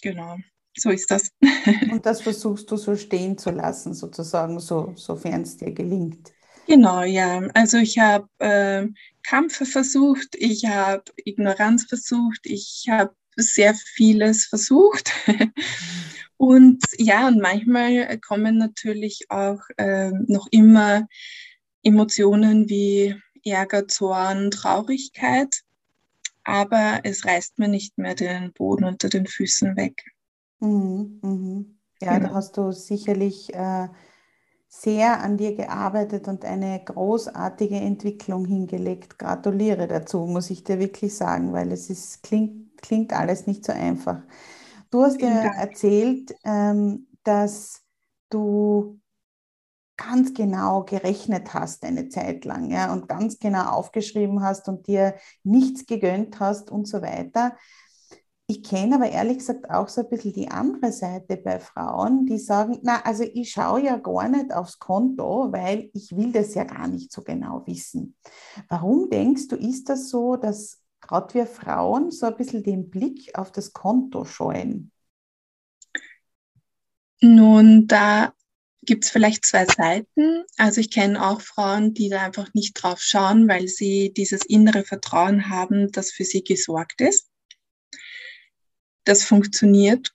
genau, 0.00 0.36
so 0.76 0.90
ist 0.90 1.10
das. 1.10 1.30
Und 1.90 2.06
das 2.06 2.22
versuchst 2.22 2.70
du 2.70 2.76
so 2.76 2.96
stehen 2.96 3.36
zu 3.36 3.50
lassen, 3.50 3.94
sozusagen, 3.94 4.58
so, 4.58 4.92
sofern 4.96 5.42
es 5.42 5.56
dir 5.56 5.72
gelingt. 5.72 6.32
Genau, 6.66 7.02
ja. 7.02 7.42
Also 7.54 7.78
ich 7.78 7.98
habe 7.98 8.28
äh, 8.38 8.86
Kampf 9.22 9.68
versucht, 9.68 10.34
ich 10.36 10.66
habe 10.66 11.04
Ignoranz 11.24 11.84
versucht, 11.84 12.40
ich 12.44 12.86
habe 12.88 13.14
sehr 13.36 13.74
vieles 13.74 14.46
versucht. 14.46 15.12
und 16.36 16.82
ja, 16.98 17.28
und 17.28 17.40
manchmal 17.40 18.18
kommen 18.20 18.58
natürlich 18.58 19.26
auch 19.30 19.60
äh, 19.76 20.10
noch 20.10 20.48
immer 20.50 21.06
Emotionen 21.82 22.68
wie 22.68 23.16
Ärger, 23.44 23.88
Zorn, 23.88 24.50
Traurigkeit 24.50 25.62
aber 26.44 27.00
es 27.04 27.24
reißt 27.24 27.58
mir 27.58 27.68
nicht 27.68 27.98
mehr 27.98 28.14
den 28.14 28.52
Boden 28.52 28.84
unter 28.84 29.08
den 29.08 29.26
Füßen 29.26 29.76
weg. 29.76 30.02
Mhm, 30.60 31.20
mhm. 31.22 31.78
Ja, 32.00 32.18
genau. 32.18 32.28
da 32.28 32.34
hast 32.34 32.56
du 32.56 32.72
sicherlich 32.72 33.52
äh, 33.54 33.88
sehr 34.68 35.20
an 35.22 35.36
dir 35.36 35.54
gearbeitet 35.56 36.28
und 36.28 36.44
eine 36.44 36.82
großartige 36.84 37.76
Entwicklung 37.76 38.46
hingelegt. 38.46 39.18
Gratuliere 39.18 39.88
dazu, 39.88 40.20
muss 40.26 40.50
ich 40.50 40.64
dir 40.64 40.78
wirklich 40.80 41.16
sagen, 41.16 41.52
weil 41.52 41.72
es 41.72 41.90
ist, 41.90 42.22
klingt, 42.22 42.82
klingt 42.82 43.12
alles 43.12 43.46
nicht 43.46 43.64
so 43.64 43.72
einfach. 43.72 44.22
Du 44.90 45.02
hast 45.04 45.22
ja 45.22 45.30
erzählt, 45.56 46.34
ähm, 46.44 47.08
dass 47.24 47.82
du 48.30 49.00
ganz 50.06 50.34
genau 50.34 50.84
gerechnet 50.84 51.54
hast 51.54 51.84
eine 51.84 52.08
Zeit 52.08 52.44
lang 52.44 52.70
ja, 52.70 52.92
und 52.92 53.08
ganz 53.08 53.38
genau 53.38 53.70
aufgeschrieben 53.70 54.42
hast 54.42 54.68
und 54.68 54.86
dir 54.86 55.14
nichts 55.44 55.86
gegönnt 55.86 56.40
hast 56.40 56.70
und 56.70 56.86
so 56.86 57.02
weiter. 57.02 57.56
Ich 58.48 58.62
kenne 58.62 58.96
aber 58.96 59.08
ehrlich 59.08 59.38
gesagt 59.38 59.70
auch 59.70 59.88
so 59.88 60.02
ein 60.02 60.08
bisschen 60.08 60.32
die 60.32 60.50
andere 60.50 60.92
Seite 60.92 61.36
bei 61.36 61.58
Frauen, 61.58 62.26
die 62.26 62.38
sagen, 62.38 62.78
na, 62.82 63.00
also 63.02 63.22
ich 63.22 63.50
schaue 63.50 63.82
ja 63.82 63.96
gar 63.96 64.28
nicht 64.28 64.52
aufs 64.52 64.78
Konto, 64.78 65.52
weil 65.52 65.90
ich 65.94 66.14
will 66.14 66.32
das 66.32 66.54
ja 66.54 66.64
gar 66.64 66.88
nicht 66.88 67.12
so 67.12 67.22
genau 67.22 67.62
wissen. 67.66 68.16
Warum 68.68 69.08
denkst 69.08 69.48
du, 69.48 69.56
ist 69.56 69.88
das 69.88 70.10
so, 70.10 70.36
dass 70.36 70.82
gerade 71.00 71.32
wir 71.34 71.46
Frauen 71.46 72.10
so 72.10 72.26
ein 72.26 72.36
bisschen 72.36 72.62
den 72.62 72.90
Blick 72.90 73.38
auf 73.38 73.52
das 73.52 73.72
Konto 73.72 74.24
scheuen? 74.24 74.90
Nun, 77.22 77.86
da 77.86 78.34
gibt 78.82 79.04
es 79.04 79.10
vielleicht 79.10 79.46
zwei 79.46 79.64
Seiten. 79.64 80.44
Also 80.56 80.80
ich 80.80 80.90
kenne 80.90 81.24
auch 81.24 81.40
Frauen, 81.40 81.94
die 81.94 82.08
da 82.08 82.22
einfach 82.24 82.52
nicht 82.54 82.74
drauf 82.74 83.00
schauen, 83.00 83.48
weil 83.48 83.68
sie 83.68 84.12
dieses 84.14 84.44
innere 84.44 84.84
Vertrauen 84.84 85.48
haben, 85.48 85.90
das 85.92 86.10
für 86.10 86.24
sie 86.24 86.42
gesorgt 86.42 87.00
ist. 87.00 87.28
Das 89.04 89.24
funktioniert 89.24 90.12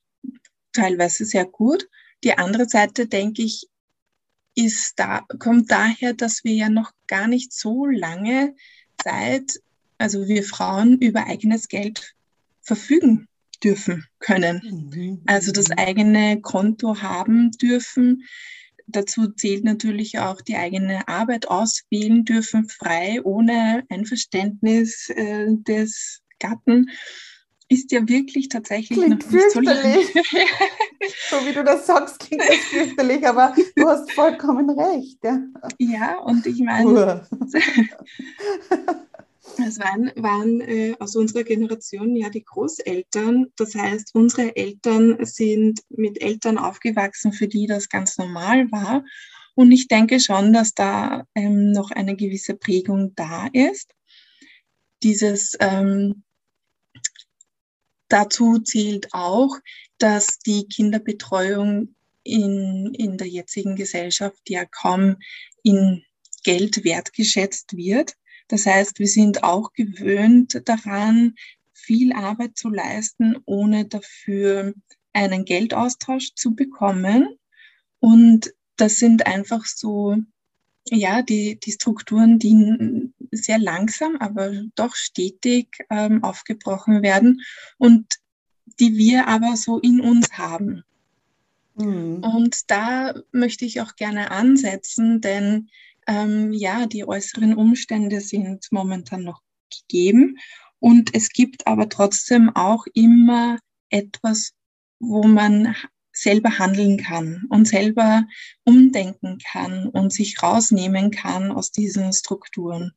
teilweise 0.74 1.26
sehr 1.26 1.46
gut. 1.46 1.88
Die 2.24 2.38
andere 2.38 2.68
Seite, 2.68 3.08
denke 3.08 3.44
ich, 3.44 3.68
ist 4.56 4.94
da, 4.98 5.26
kommt 5.40 5.70
daher, 5.72 6.14
dass 6.14 6.44
wir 6.44 6.54
ja 6.54 6.70
noch 6.70 6.92
gar 7.06 7.28
nicht 7.28 7.54
so 7.54 7.86
lange 7.86 8.56
Zeit 8.98 9.60
also 9.98 10.28
wir 10.28 10.44
Frauen, 10.44 10.98
über 11.00 11.26
eigenes 11.26 11.68
Geld 11.68 12.16
verfügen 12.62 13.28
dürfen 13.64 14.06
können. 14.20 14.90
Mhm. 14.94 15.22
Also 15.26 15.52
das 15.52 15.72
eigene 15.72 16.42
Konto 16.42 17.02
haben 17.02 17.52
dürfen. 17.52 18.24
Dazu 18.88 19.28
zählt 19.28 19.64
natürlich 19.64 20.20
auch 20.20 20.42
die 20.42 20.56
eigene 20.56 21.08
Arbeit 21.08 21.50
auswählen 21.50 22.24
dürfen, 22.24 22.70
frei, 22.70 23.22
ohne 23.24 23.84
Einverständnis 23.90 25.10
äh, 25.10 25.48
des 25.50 26.22
Gatten 26.40 26.90
ist 27.70 27.92
ja 27.92 28.08
wirklich 28.08 28.48
tatsächlich 28.50 28.98
klingt 28.98 29.26
noch 29.26 29.32
nicht 29.32 29.52
so 29.52 29.60
lange. 29.60 29.96
so 31.30 31.46
wie 31.46 31.54
du 31.54 31.64
das 31.64 31.86
sagst, 31.86 32.20
klingt 32.20 32.44
das 32.48 32.56
fürchterlich, 32.56 33.28
aber 33.28 33.54
du 33.76 33.88
hast 33.88 34.12
vollkommen 34.14 34.70
recht. 34.70 35.18
Ja, 35.24 35.40
ja 35.78 36.20
und 36.20 36.46
ich 36.46 36.60
meine, 36.60 37.28
es 39.66 39.80
waren, 39.80 40.12
waren 40.16 40.62
äh, 40.62 40.96
aus 41.00 41.16
unserer 41.16 41.44
Generation 41.44 42.16
ja 42.16 42.30
die 42.30 42.44
Großeltern. 42.44 43.48
Das 43.56 43.76
heißt, 43.76 44.14
unsere 44.14 44.56
Eltern 44.56 45.26
sind 45.26 45.82
mit 45.90 46.22
Eltern 46.22 46.58
aufgewachsen, 46.58 47.34
für 47.34 47.48
die 47.48 47.68
das 47.68 47.90
ganz 47.90 48.18
normal 48.18 48.72
war. 48.72 49.04
Und 49.56 49.72
ich 49.72 49.88
denke 49.88 50.20
schon, 50.20 50.54
dass 50.54 50.74
da 50.74 51.26
ähm, 51.36 51.72
noch 51.72 51.92
eine 51.92 52.16
gewisse 52.16 52.56
Prägung 52.56 53.14
da 53.16 53.48
ist. 53.54 53.94
Dieses 55.04 55.56
ähm, 55.60 56.24
Dazu 58.10 58.60
zählt 58.60 59.08
auch, 59.12 59.58
dass 59.98 60.40
die 60.40 60.68
Kinderbetreuung 60.68 61.96
in, 62.24 62.94
in 62.94 63.18
der 63.18 63.28
jetzigen 63.28 63.76
Gesellschaft 63.76 64.50
ja 64.50 64.66
kaum 64.66 65.18
in 65.64 66.04
Geld 66.44 66.84
wertgeschätzt 66.84 67.76
wird. 67.76 68.14
Das 68.48 68.66
heißt, 68.66 69.00
wir 69.00 69.08
sind 69.08 69.44
auch 69.44 69.74
gewöhnt 69.74 70.62
daran, 70.66 71.36
viel 71.74 72.14
Arbeit 72.14 72.58
zu 72.58 72.70
leisten, 72.70 73.38
ohne 73.46 73.86
dafür 73.86 74.74
einen 75.14 75.46
Geldaustausch 75.46 76.34
zu 76.36 76.56
bekommen. 76.56 77.38
Und 78.00 78.54
das 78.76 78.98
sind 78.98 79.26
einfach 79.26 79.66
so, 79.66 80.18
ja, 80.90 81.22
die, 81.22 81.60
die 81.60 81.72
Strukturen, 81.72 82.40
die 82.40 83.12
sehr 83.32 83.58
langsam, 83.58 84.18
aber 84.18 84.52
doch 84.76 84.96
stetig 84.96 85.68
ähm, 85.90 86.24
aufgebrochen 86.24 87.02
werden 87.02 87.42
und 87.78 88.06
die 88.80 88.96
wir 88.98 89.28
aber 89.28 89.56
so 89.56 89.80
in 89.80 90.02
uns 90.02 90.32
haben. 90.34 90.84
Mhm. 91.76 92.24
Und 92.24 92.70
da 92.70 93.16
möchte 93.32 93.66
ich 93.66 93.82
auch 93.82 93.96
gerne 93.96 94.32
ansetzen, 94.32 95.22
denn 95.22 95.70
ähm, 96.08 96.52
ja, 96.54 96.86
die 96.86 97.08
äußeren 97.08 97.56
Umstände 97.56 98.22
sind 98.22 98.68
momentan 98.72 99.24
noch 99.24 99.42
gegeben 99.70 100.38
und 100.80 101.14
es 101.14 101.30
gibt 101.30 101.68
aber 101.68 101.90
trotzdem 101.90 102.56
auch 102.56 102.86
immer 102.94 103.58
etwas, 103.90 104.54
wo 105.00 105.24
man 105.24 105.76
selber 106.12 106.58
handeln 106.58 106.98
kann 106.98 107.46
und 107.50 107.68
selber 107.68 108.26
umdenken 108.64 109.38
kann 109.52 109.88
und 109.88 110.12
sich 110.12 110.42
rausnehmen 110.42 111.12
kann 111.12 111.52
aus 111.52 111.72
diesen 111.72 112.12
Strukturen. 112.14 112.94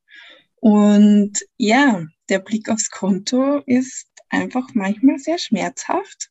Und 0.56 1.44
ja, 1.56 2.06
der 2.28 2.38
Blick 2.38 2.68
aufs 2.70 2.90
Konto 2.90 3.58
ist 3.66 4.06
einfach 4.28 4.68
manchmal 4.74 5.18
sehr 5.18 5.38
schmerzhaft. 5.38 6.30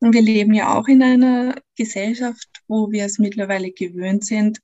Und 0.00 0.14
wir 0.14 0.22
leben 0.22 0.54
ja 0.54 0.74
auch 0.74 0.86
in 0.86 1.02
einer 1.02 1.60
Gesellschaft, 1.76 2.48
wo 2.68 2.90
wir 2.90 3.04
es 3.04 3.18
mittlerweile 3.18 3.72
gewöhnt 3.72 4.24
sind, 4.24 4.60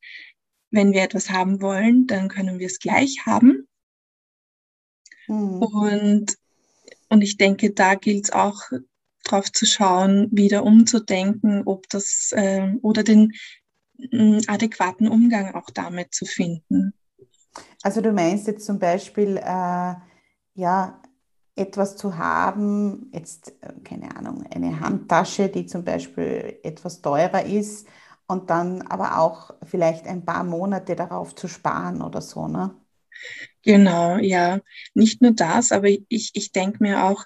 wenn 0.74 0.92
wir 0.92 1.02
etwas 1.02 1.30
haben 1.30 1.62
wollen, 1.62 2.06
dann 2.06 2.28
können 2.28 2.58
wir 2.58 2.66
es 2.66 2.78
gleich 2.78 3.24
haben. 3.26 3.68
Mhm. 5.28 5.62
Und, 5.62 6.36
und 7.08 7.22
ich 7.22 7.36
denke, 7.36 7.72
da 7.72 7.94
gilt 7.94 8.24
es 8.24 8.32
auch 8.32 8.60
drauf 9.22 9.50
zu 9.50 9.66
schauen, 9.66 10.28
wieder 10.32 10.64
umzudenken, 10.64 11.62
ob 11.64 11.88
das 11.88 12.32
äh, 12.32 12.72
oder 12.82 13.02
den 13.02 13.32
äh, 13.98 14.40
adäquaten 14.46 15.08
Umgang 15.08 15.54
auch 15.54 15.70
damit 15.70 16.12
zu 16.12 16.26
finden. 16.26 16.92
Also 17.82 18.00
du 18.00 18.12
meinst 18.12 18.46
jetzt 18.46 18.66
zum 18.66 18.78
Beispiel, 18.78 19.36
äh, 19.38 19.94
ja, 20.54 21.00
etwas 21.56 21.96
zu 21.96 22.18
haben, 22.18 23.10
jetzt, 23.12 23.54
äh, 23.60 23.72
keine 23.84 24.14
Ahnung, 24.16 24.44
eine 24.52 24.80
Handtasche, 24.80 25.48
die 25.48 25.66
zum 25.66 25.84
Beispiel 25.84 26.58
etwas 26.62 27.00
teurer 27.00 27.44
ist 27.44 27.86
und 28.26 28.50
dann 28.50 28.82
aber 28.82 29.18
auch 29.18 29.54
vielleicht 29.64 30.06
ein 30.06 30.24
paar 30.24 30.44
Monate 30.44 30.96
darauf 30.96 31.34
zu 31.34 31.48
sparen 31.48 32.02
oder 32.02 32.20
so, 32.20 32.48
ne? 32.48 32.74
Genau, 33.62 34.16
ja. 34.16 34.60
Nicht 34.94 35.22
nur 35.22 35.32
das, 35.32 35.72
aber 35.72 35.88
ich, 35.88 36.30
ich 36.34 36.52
denke 36.52 36.78
mir 36.82 37.04
auch, 37.04 37.24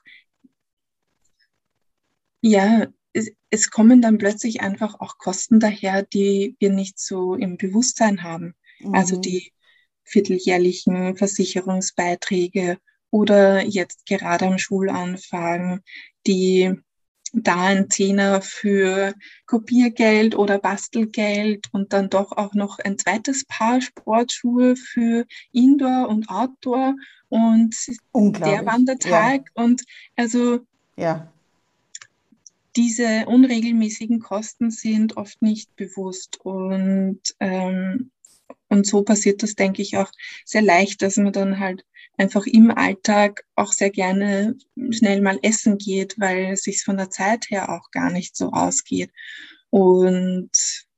ja, 2.41 2.87
es, 3.13 3.31
es 3.51 3.71
kommen 3.71 4.01
dann 4.03 4.19
plötzlich 4.19 4.61
einfach 4.61 5.01
auch 5.01 5.19
Kosten 5.19 5.61
daher, 5.61 6.03
die 6.03 6.57
wir 6.61 6.71
nicht 6.71 6.99
so 6.99 7.35
im 7.35 7.57
Bewusstsein 7.57 8.23
haben. 8.23 8.55
Also 8.81 8.89
mhm. 8.89 8.95
Also 8.95 9.17
die 9.21 9.53
vierteljährlichen 10.05 11.17
Versicherungsbeiträge 11.17 12.79
oder 13.11 13.65
jetzt 13.65 14.07
gerade 14.07 14.47
am 14.47 14.59
Schulanfang 14.59 15.83
die 16.27 16.75
da 17.33 17.67
ein 17.67 17.91
Zehner 17.91 18.41
für 18.41 19.15
Kopiergeld 19.47 20.35
oder 20.37 20.59
Bastelgeld 20.59 21.69
und 21.73 21.93
dann 21.93 22.11
doch 22.11 22.33
auch 22.33 22.55
noch 22.55 22.79
ein 22.79 22.99
zweites 22.99 23.45
Paar 23.45 23.81
Sportschuhe 23.81 24.77
für 24.77 25.27
Indoor 25.53 26.09
und 26.09 26.29
Outdoor 26.29 26.95
und 27.29 27.75
der 28.15 28.65
Wandertag 28.65 29.51
ja. 29.55 29.63
und 29.63 29.83
also 30.17 30.61
ja 30.97 31.31
diese 32.79 33.27
unregelmäßigen 33.27 34.21
Kosten 34.21 34.71
sind 34.71 35.17
oft 35.17 35.43
nicht 35.43 35.75
bewusst 35.75 36.39
und, 36.45 37.21
ähm, 37.41 38.13
und 38.69 38.87
so 38.87 39.03
passiert 39.03 39.43
das, 39.43 39.57
denke 39.57 39.83
ich, 39.83 39.97
auch 39.97 40.13
sehr 40.45 40.63
leicht, 40.63 41.03
dass 41.03 41.17
man 41.17 41.33
dann 41.33 41.59
halt 41.59 41.85
einfach 42.19 42.47
im 42.47 42.71
Alltag 42.71 43.45
auch 43.55 43.73
sehr 43.73 43.91
gerne 43.91 44.57
schnell 44.91 45.23
mal 45.23 45.39
essen 45.43 45.79
geht, 45.79 46.19
weil 46.19 46.53
es 46.53 46.65
sich 46.65 46.83
von 46.83 46.97
der 46.97 47.11
Zeit 47.11 47.47
her 47.49 47.71
auch 47.71 47.91
gar 47.91 48.11
nicht 48.11 48.37
so 48.37 48.51
ausgeht. 48.51 49.11
Und 49.71 50.51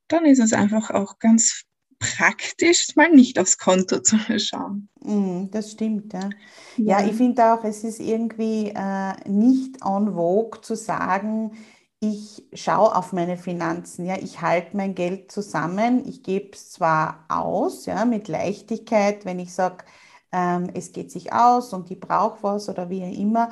dann 0.08 0.24
ist 0.24 0.40
es 0.40 0.52
einfach 0.52 0.90
auch 0.90 1.18
ganz 1.18 1.64
praktisch, 1.98 2.96
mal 2.96 3.10
nicht 3.10 3.38
aufs 3.38 3.58
Konto 3.58 4.00
zu 4.00 4.16
schauen. 4.38 4.88
Mm, 5.02 5.50
das 5.50 5.72
stimmt, 5.72 6.12
ja. 6.14 6.30
Ja, 6.78 7.00
ja 7.00 7.06
ich 7.06 7.14
finde 7.14 7.52
auch, 7.52 7.62
es 7.62 7.84
ist 7.84 8.00
irgendwie 8.00 8.72
äh, 8.74 9.28
nicht 9.28 9.76
en 9.84 10.14
vogue 10.14 10.62
zu 10.62 10.74
sagen, 10.74 11.52
ich 12.00 12.42
schaue 12.54 12.96
auf 12.96 13.12
meine 13.12 13.36
Finanzen, 13.36 14.06
ja, 14.06 14.16
ich 14.16 14.40
halte 14.40 14.74
mein 14.74 14.94
Geld 14.94 15.30
zusammen, 15.30 16.08
ich 16.08 16.22
gebe 16.22 16.52
es 16.54 16.70
zwar 16.70 17.26
aus, 17.28 17.84
ja, 17.84 18.06
mit 18.06 18.26
Leichtigkeit, 18.28 19.26
wenn 19.26 19.38
ich 19.38 19.52
sage, 19.52 19.84
ähm, 20.32 20.70
es 20.74 20.92
geht 20.92 21.10
sich 21.10 21.32
aus 21.32 21.72
und 21.72 21.90
ich 21.90 22.00
brauche 22.00 22.42
was 22.42 22.68
oder 22.68 22.90
wie 22.90 23.02
immer, 23.02 23.50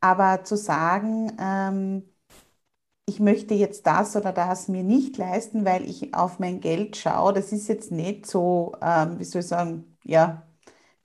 aber 0.00 0.44
zu 0.44 0.56
sagen, 0.56 1.32
ähm, 1.40 2.04
ich 3.08 3.20
möchte 3.20 3.54
jetzt 3.54 3.86
das 3.86 4.16
oder 4.16 4.32
das 4.32 4.68
mir 4.68 4.82
nicht 4.82 5.16
leisten, 5.16 5.64
weil 5.64 5.88
ich 5.88 6.12
auf 6.14 6.38
mein 6.40 6.60
Geld 6.60 6.96
schaue. 6.96 7.32
Das 7.32 7.52
ist 7.52 7.68
jetzt 7.68 7.92
nicht 7.92 8.26
so, 8.26 8.74
ähm, 8.82 9.18
wie 9.18 9.24
soll 9.24 9.42
ich 9.42 9.46
sagen, 9.46 9.96
ja, 10.02 10.42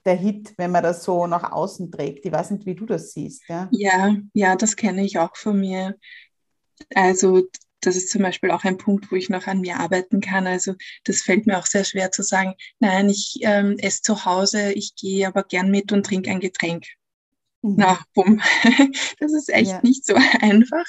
der 0.04 0.16
Hit, 0.16 0.54
wenn 0.58 0.72
man 0.72 0.82
das 0.82 1.04
so 1.04 1.28
nach 1.28 1.52
außen 1.52 1.92
trägt. 1.92 2.26
Ich 2.26 2.32
weiß 2.32 2.50
nicht, 2.50 2.66
wie 2.66 2.74
du 2.74 2.86
das 2.86 3.12
siehst. 3.12 3.48
Ja, 3.48 3.68
ja, 3.70 4.16
ja 4.34 4.56
das 4.56 4.74
kenne 4.74 5.04
ich 5.04 5.18
auch 5.18 5.36
von 5.36 5.60
mir. 5.60 5.96
Also 6.94 7.42
das 7.82 7.96
ist 7.96 8.10
zum 8.10 8.22
Beispiel 8.22 8.50
auch 8.50 8.64
ein 8.64 8.78
Punkt, 8.78 9.10
wo 9.10 9.16
ich 9.16 9.28
noch 9.28 9.46
an 9.46 9.60
mir 9.60 9.78
arbeiten 9.78 10.20
kann. 10.20 10.46
Also 10.46 10.74
das 11.04 11.22
fällt 11.22 11.46
mir 11.46 11.58
auch 11.58 11.66
sehr 11.66 11.84
schwer 11.84 12.10
zu 12.10 12.22
sagen, 12.22 12.54
nein, 12.78 13.08
ich 13.08 13.38
ähm, 13.42 13.76
esse 13.78 14.02
zu 14.02 14.24
Hause, 14.24 14.72
ich 14.72 14.94
gehe 14.94 15.26
aber 15.26 15.42
gern 15.42 15.70
mit 15.70 15.92
und 15.92 16.06
trinke 16.06 16.30
ein 16.30 16.40
Getränk. 16.40 16.86
Mhm. 17.62 17.74
Na, 17.78 17.98
bumm. 18.14 18.40
Das 19.20 19.32
ist 19.32 19.50
echt 19.50 19.70
ja. 19.70 19.80
nicht 19.82 20.06
so 20.06 20.14
einfach. 20.40 20.86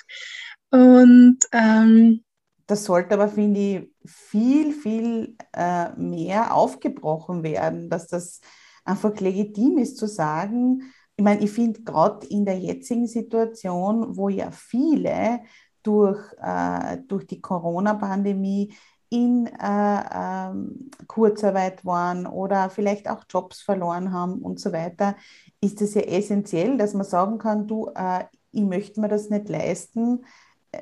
Und 0.70 1.40
ähm, 1.52 2.24
das 2.68 2.86
sollte 2.86 3.16
aber, 3.16 3.28
finde 3.28 3.60
ich, 3.60 3.90
viel, 4.06 4.72
viel 4.72 5.36
äh, 5.54 5.92
mehr 5.96 6.54
aufgebrochen 6.54 7.44
werden, 7.44 7.90
dass 7.90 8.08
das 8.08 8.40
einfach 8.86 9.20
legitim 9.20 9.78
ist 9.78 9.98
zu 9.98 10.08
sagen, 10.08 10.94
ich 11.16 11.24
meine, 11.24 11.44
ich 11.44 11.52
finde 11.52 11.84
gerade 11.84 12.26
in 12.28 12.46
der 12.46 12.58
jetzigen 12.58 13.08
Situation, 13.08 14.18
wo 14.18 14.30
ja 14.30 14.50
viele 14.52 15.42
durch, 15.84 16.20
äh, 16.42 16.98
durch 17.08 17.28
die 17.28 17.42
Corona-Pandemie 17.42 18.74
in 19.10 19.46
äh, 19.46 20.04
ähm, 20.12 20.90
Kurzarbeit 21.08 21.86
waren 21.86 22.26
oder 22.26 22.70
vielleicht 22.70 23.08
auch 23.08 23.26
Jobs 23.30 23.62
verloren 23.62 24.12
haben 24.12 24.42
und 24.42 24.60
so 24.60 24.72
weiter, 24.72 25.16
ist 25.62 25.82
es 25.82 25.94
ja 25.94 26.02
essentiell, 26.02 26.78
dass 26.78 26.96
man 26.96 27.06
sagen 27.06 27.38
kann, 27.38 27.68
du, 27.68 27.92
äh, 27.96 28.24
ich 28.52 28.64
möchte 28.64 29.00
mir 29.00 29.10
das 29.10 29.30
nicht 29.30 29.50
leisten, 29.50 30.26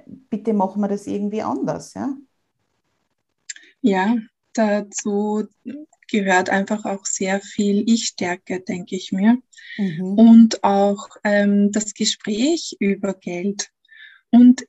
bitte 0.05 0.53
machen 0.53 0.81
wir 0.81 0.87
das 0.87 1.07
irgendwie 1.07 1.41
anders, 1.41 1.93
ja? 1.93 2.15
Ja, 3.81 4.15
dazu 4.53 5.47
gehört 6.09 6.49
einfach 6.49 6.85
auch 6.85 7.05
sehr 7.05 7.39
viel 7.41 7.83
Ich-Stärke, 7.89 8.61
denke 8.61 8.95
ich 8.95 9.11
mir. 9.11 9.37
Mhm. 9.77 10.13
Und 10.13 10.63
auch 10.63 11.09
ähm, 11.23 11.71
das 11.71 11.93
Gespräch 11.93 12.75
über 12.79 13.13
Geld. 13.13 13.69
Und, 14.29 14.65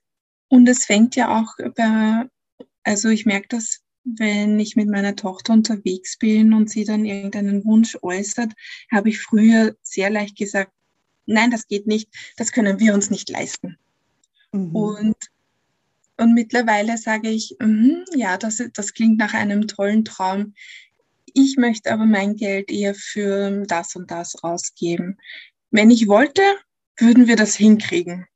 und 0.53 0.69
es 0.69 0.85
fängt 0.85 1.17
ja 1.17 1.41
auch 1.41 1.57
bei, 1.77 2.29
also 2.83 3.09
ich 3.09 3.25
merke 3.25 3.49
das, 3.49 3.81
wenn 4.05 4.61
ich 4.61 4.77
mit 4.77 4.87
meiner 4.87 5.17
Tochter 5.17 5.55
unterwegs 5.55 6.19
bin 6.19 6.53
und 6.53 6.69
sie 6.69 6.85
dann 6.85 7.07
irgendeinen 7.07 7.65
Wunsch 7.65 7.97
äußert, 8.03 8.53
habe 8.93 9.09
ich 9.09 9.19
früher 9.19 9.75
sehr 9.81 10.11
leicht 10.11 10.37
gesagt, 10.37 10.71
nein, 11.25 11.51
das 11.51 11.69
geht 11.69 11.87
nicht, 11.87 12.11
das 12.37 12.53
können 12.53 12.79
wir 12.81 12.93
uns 12.93 13.09
nicht 13.09 13.31
leisten. 13.31 13.79
Mhm. 14.53 14.77
Und, 14.77 15.17
und 16.19 16.35
mittlerweile 16.35 16.99
sage 16.99 17.31
ich, 17.31 17.57
mm, 17.59 18.03
ja, 18.15 18.37
das, 18.37 18.63
das 18.75 18.93
klingt 18.93 19.17
nach 19.17 19.33
einem 19.33 19.67
tollen 19.67 20.05
Traum. 20.05 20.53
Ich 21.33 21.57
möchte 21.57 21.91
aber 21.91 22.05
mein 22.05 22.37
Geld 22.37 22.71
eher 22.71 22.95
für 22.95 23.65
das 23.67 23.97
und 23.97 24.11
das 24.11 24.37
ausgeben. 24.45 25.17
Wenn 25.71 25.91
ich 25.91 26.09
wollte, 26.09 26.43
würden 26.99 27.27
wir 27.27 27.37
das 27.37 27.57
hinkriegen. 27.57 28.27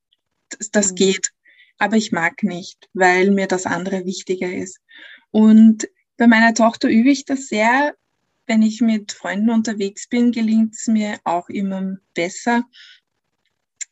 Das, 0.49 0.71
das 0.71 0.91
mhm. 0.93 0.95
geht. 0.95 1.36
Aber 1.79 1.97
ich 1.97 2.12
mag 2.12 2.43
nicht, 2.43 2.89
weil 2.95 3.31
mir 3.31 3.47
das 3.47 3.67
andere 3.67 4.05
wichtiger 4.05 4.53
ist. 4.53 4.81
Und 5.31 5.89
bei 6.17 6.27
meiner 6.27 6.55
Tochter 6.55 6.89
übe 6.89 7.11
ich 7.11 7.25
das 7.25 7.49
sehr. 7.49 7.95
Wenn 8.47 8.62
ich 8.62 8.81
mit 8.81 9.12
Freunden 9.12 9.51
unterwegs 9.51 10.09
bin, 10.09 10.33
gelingt 10.33 10.75
es 10.75 10.87
mir 10.87 11.19
auch 11.25 11.49
immer 11.49 11.97
besser. 12.15 12.65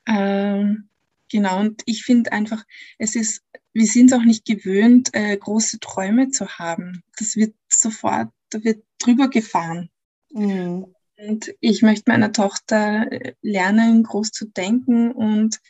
Ähm, 0.07 0.88
genau, 1.31 1.61
und 1.61 1.83
ich 1.87 2.05
finde 2.05 2.33
einfach, 2.33 2.64
es 2.99 3.16
ist, 3.16 3.42
wir 3.73 3.87
sind 3.87 4.07
es 4.07 4.12
auch 4.12 4.25
nicht 4.25 4.44
gewöhnt, 4.44 5.11
äh, 5.12 5.37
große 5.37 5.81
Träume 5.81 6.31
zu 6.31 6.49
haben. 6.59 7.03
Das 7.18 7.37
wird 7.37 7.55
sofort, 7.68 8.31
da 8.51 8.62
wird 8.62 8.85
drüber 8.99 9.29
gefahren. 9.29 9.90
Mhm. 10.31 10.94
Und 11.16 11.55
ich 11.61 11.83
möchte 11.83 12.11
meiner 12.11 12.33
Tochter 12.33 13.11
äh, 13.11 13.35
lernen, 13.42 14.03
groß 14.03 14.31
zu 14.31 14.47
denken 14.47 15.12
und 15.12 15.61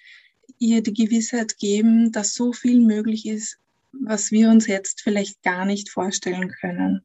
ihr 0.58 0.82
die 0.82 0.94
Gewissheit 0.94 1.58
geben, 1.58 2.12
dass 2.12 2.34
so 2.34 2.52
viel 2.52 2.80
möglich 2.80 3.26
ist, 3.26 3.58
was 3.92 4.30
wir 4.30 4.50
uns 4.50 4.66
jetzt 4.66 5.02
vielleicht 5.02 5.42
gar 5.42 5.64
nicht 5.64 5.90
vorstellen 5.90 6.50
können. 6.60 7.04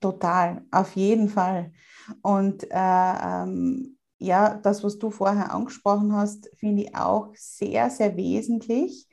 Total, 0.00 0.62
auf 0.70 0.96
jeden 0.96 1.28
Fall. 1.28 1.72
Und 2.20 2.64
äh, 2.64 2.68
ähm, 2.72 3.96
ja, 4.18 4.54
das, 4.54 4.84
was 4.84 4.98
du 4.98 5.10
vorher 5.10 5.52
angesprochen 5.52 6.14
hast, 6.14 6.50
finde 6.56 6.82
ich 6.82 6.94
auch 6.94 7.32
sehr, 7.34 7.90
sehr 7.90 8.16
wesentlich, 8.16 9.08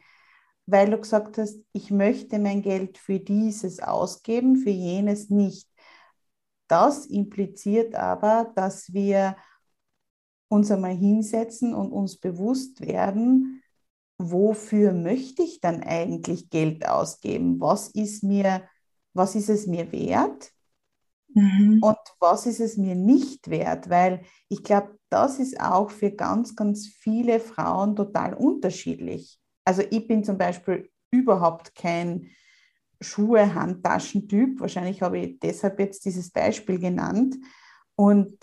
weil 0.66 0.90
du 0.90 0.98
gesagt 0.98 1.38
hast, 1.38 1.60
ich 1.74 1.92
möchte 1.92 2.40
mein 2.40 2.62
Geld 2.62 2.98
für 2.98 3.20
dieses 3.20 3.80
ausgeben, 3.80 4.58
für 4.58 4.70
jenes 4.70 5.30
nicht. 5.30 5.70
Das 6.68 7.06
impliziert 7.06 7.96
aber, 7.96 8.52
dass 8.56 8.94
wir 8.94 9.36
uns 10.52 10.70
einmal 10.70 10.96
hinsetzen 10.96 11.74
und 11.74 11.92
uns 11.92 12.18
bewusst 12.18 12.82
werden, 12.82 13.64
wofür 14.18 14.92
möchte 14.92 15.44
ich 15.44 15.62
dann 15.62 15.82
eigentlich 15.82 16.50
Geld 16.50 16.88
ausgeben? 16.88 17.60
Was 17.62 17.88
ist 17.88 18.24
mir, 18.24 18.64
was 19.14 19.36
ist 19.36 19.50
es 19.50 19.66
mir 19.66 19.92
wert? 19.94 20.52
Mhm. 21.34 21.80
Und 21.82 21.98
was 22.20 22.46
ist 22.46 22.60
es 22.60 22.76
mir 22.76 22.96
nicht 22.96 23.50
wert? 23.50 23.90
Weil 23.90 24.24
ich 24.50 24.62
glaube, 24.64 25.00
das 25.10 25.40
ist 25.40 25.60
auch 25.60 25.90
für 25.90 26.12
ganz, 26.12 26.56
ganz 26.56 26.88
viele 26.88 27.40
Frauen 27.40 27.96
total 27.96 28.34
unterschiedlich. 28.34 29.40
Also 29.64 29.84
ich 29.90 30.06
bin 30.06 30.24
zum 30.26 30.38
Beispiel 30.38 30.90
überhaupt 31.12 31.76
kein 31.76 32.28
Schuhe-Handtaschentyp. 33.00 34.60
Wahrscheinlich 34.60 35.02
habe 35.02 35.20
ich 35.20 35.40
deshalb 35.40 35.80
jetzt 35.80 36.04
dieses 36.06 36.30
Beispiel 36.30 36.78
genannt. 36.78 37.38
Und 37.96 38.38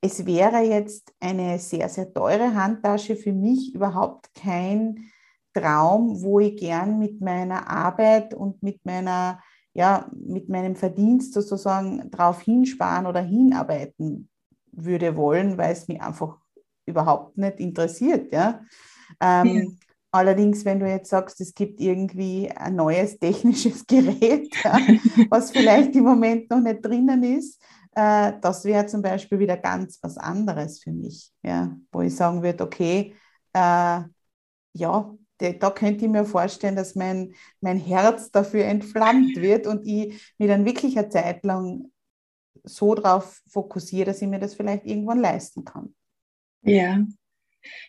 es 0.00 0.24
wäre 0.26 0.60
jetzt 0.60 1.12
eine 1.20 1.58
sehr, 1.58 1.88
sehr 1.88 2.12
teure 2.12 2.54
Handtasche 2.54 3.16
für 3.16 3.32
mich 3.32 3.74
überhaupt 3.74 4.32
kein 4.34 5.10
Traum, 5.52 6.22
wo 6.22 6.40
ich 6.40 6.56
gern 6.56 6.98
mit 6.98 7.20
meiner 7.20 7.68
Arbeit 7.68 8.34
und 8.34 8.62
mit 8.62 8.84
meiner 8.84 9.40
ja, 9.72 10.10
mit 10.12 10.48
meinem 10.48 10.74
Verdienst 10.74 11.32
sozusagen 11.32 12.10
darauf 12.10 12.42
hinsparen 12.42 13.06
oder 13.06 13.20
hinarbeiten 13.20 14.28
würde 14.72 15.16
wollen, 15.16 15.58
weil 15.58 15.72
es 15.72 15.88
mich 15.88 16.00
einfach 16.00 16.38
überhaupt 16.86 17.38
nicht 17.38 17.60
interessiert. 17.60 18.32
Ja? 18.32 18.62
Ähm, 19.20 19.46
ja. 19.46 19.62
Allerdings, 20.12 20.64
wenn 20.64 20.80
du 20.80 20.88
jetzt 20.88 21.10
sagst, 21.10 21.40
es 21.40 21.54
gibt 21.54 21.80
irgendwie 21.80 22.50
ein 22.50 22.74
neues 22.74 23.18
technisches 23.18 23.86
Gerät, 23.86 24.52
ja, 24.64 24.78
was 25.28 25.52
vielleicht 25.52 25.94
im 25.94 26.02
Moment 26.02 26.50
noch 26.50 26.60
nicht 26.60 26.84
drinnen 26.84 27.22
ist, 27.22 27.62
äh, 27.94 28.32
das 28.40 28.64
wäre 28.64 28.86
zum 28.86 29.02
Beispiel 29.02 29.38
wieder 29.38 29.56
ganz 29.56 29.98
was 30.02 30.16
anderes 30.18 30.82
für 30.82 30.92
mich, 30.92 31.32
ja, 31.42 31.76
wo 31.92 32.02
ich 32.02 32.14
sagen 32.14 32.42
würde, 32.42 32.64
okay, 32.64 33.14
äh, 33.52 34.00
ja, 34.72 35.14
da 35.38 35.70
könnte 35.70 36.04
ich 36.04 36.10
mir 36.10 36.24
vorstellen, 36.24 36.76
dass 36.76 36.94
mein, 36.94 37.34
mein 37.60 37.78
Herz 37.78 38.30
dafür 38.30 38.64
entflammt 38.64 39.36
wird 39.36 39.66
und 39.66 39.86
ich 39.86 40.34
mich 40.38 40.48
dann 40.48 40.66
wirklich 40.66 40.98
eine 40.98 41.08
Zeit 41.08 41.44
lang 41.44 41.90
so 42.62 42.94
darauf 42.94 43.40
fokussiere, 43.48 44.06
dass 44.06 44.20
ich 44.20 44.28
mir 44.28 44.38
das 44.38 44.54
vielleicht 44.54 44.84
irgendwann 44.84 45.20
leisten 45.20 45.64
kann. 45.64 45.94
Ja. 46.62 47.04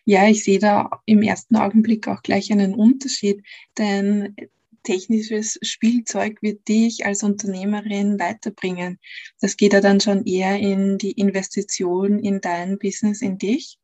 Ja, 0.04 0.28
ich 0.28 0.44
sehe 0.44 0.58
da 0.58 0.90
im 1.06 1.22
ersten 1.22 1.56
Augenblick 1.56 2.08
auch 2.08 2.22
gleich 2.22 2.52
einen 2.52 2.74
Unterschied, 2.74 3.42
denn 3.78 4.34
technisches 4.82 5.58
Spielzeug 5.62 6.42
wird 6.42 6.68
dich 6.68 7.06
als 7.06 7.22
Unternehmerin 7.22 8.18
weiterbringen. 8.18 8.98
Das 9.40 9.56
geht 9.56 9.72
ja 9.72 9.80
dann 9.80 10.00
schon 10.00 10.24
eher 10.24 10.58
in 10.58 10.98
die 10.98 11.12
Investition 11.12 12.18
in 12.18 12.40
dein 12.40 12.78
Business, 12.78 13.22
in 13.22 13.38
dich. 13.38 13.78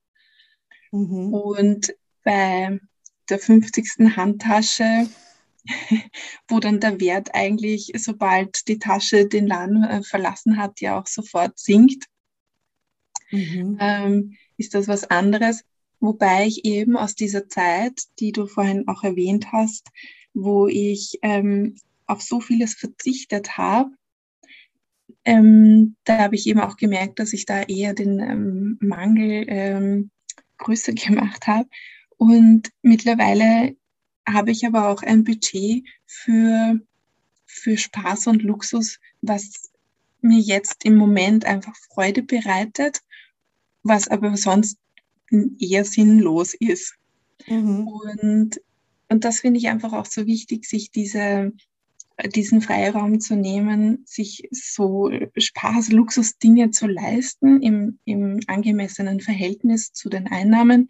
Mhm. 0.93 1.33
Und 1.33 1.95
bei 2.25 2.81
der 3.29 3.39
50. 3.39 4.17
Handtasche, 4.17 5.09
wo 6.49 6.61
dann 6.61 6.81
der 6.81 7.01
Wert 7.01 7.35
eigentlich, 7.35 7.93
sobald 7.97 8.69
die 8.69 8.79
Tasche 8.79 9.27
den 9.27 9.47
Laden 9.47 9.85
äh, 9.85 10.03
verlassen 10.03 10.57
hat, 10.57 10.81
ja 10.81 10.99
auch 10.99 11.07
sofort 11.07 11.59
sinkt, 11.59 12.05
mhm. 13.31 13.77
ähm, 13.81 14.37
ist 14.57 14.75
das 14.75 14.89
was 14.89 15.05
anderes. 15.11 15.65
Wobei 16.01 16.47
ich 16.47 16.65
eben 16.65 16.97
aus 16.97 17.15
dieser 17.15 17.49
Zeit, 17.49 18.03
die 18.21 18.33
du 18.33 18.47
vorhin 18.47 18.87
auch 18.87 19.03
erwähnt 19.03 19.53
hast, 19.53 19.89
wo 20.35 20.69
ich 20.69 21.19
ähm, 21.23 21.77
auf 22.07 22.23
so 22.23 22.41
vieles 22.41 22.75
verzichtet 22.75 23.59
habe, 23.59 23.91
ähm, 25.25 25.97
da 26.05 26.19
habe 26.19 26.37
ich 26.37 26.47
eben 26.47 26.61
auch 26.61 26.77
gemerkt, 26.77 27.19
dass 27.19 27.33
ich 27.33 27.45
da 27.45 27.62
eher 27.62 27.93
den 27.93 28.19
ähm, 28.19 28.79
Mangel 28.81 29.45
ähm, 29.49 30.11
größer 30.57 30.93
gemacht 30.95 31.47
habe. 31.47 31.69
Und 32.17 32.71
mittlerweile 32.83 33.77
habe 34.27 34.51
ich 34.51 34.67
aber 34.67 34.88
auch 34.88 35.03
ein 35.03 35.25
Budget 35.25 35.85
für, 36.07 36.81
für 37.47 37.77
Spaß 37.77 38.27
und 38.29 38.43
Luxus, 38.43 38.99
was 39.21 39.71
mir 40.21 40.41
jetzt 40.41 40.85
im 40.85 40.97
Moment 40.97 41.45
einfach 41.45 41.77
Freude 41.77 42.23
bereitet, 42.23 43.01
was 43.83 44.09
aber 44.09 44.37
sonst 44.37 44.79
eher 45.59 45.85
sinnlos 45.85 46.55
ist. 46.55 46.95
Mhm. 47.47 47.88
Und 47.88 48.61
und 49.09 49.25
das 49.25 49.40
finde 49.40 49.59
ich 49.59 49.68
einfach 49.68 49.92
auch 49.92 50.07
so 50.07 50.27
wichtig, 50.27 50.66
sich 50.66 50.90
diese, 50.90 51.53
diesen 52.35 52.61
Freiraum 52.61 53.21
zu 53.21 53.37
nehmen, 53.37 54.05
sich 54.07 54.49
so 54.51 55.11
Spaß, 55.37 55.90
Luxus-Dinge 55.90 56.71
zu 56.71 56.87
leisten 56.87 57.62
im, 57.62 57.99
im 58.05 58.40
angemessenen 58.47 59.21
Verhältnis 59.21 59.92
zu 59.92 60.09
den 60.09 60.27
Einnahmen, 60.29 60.88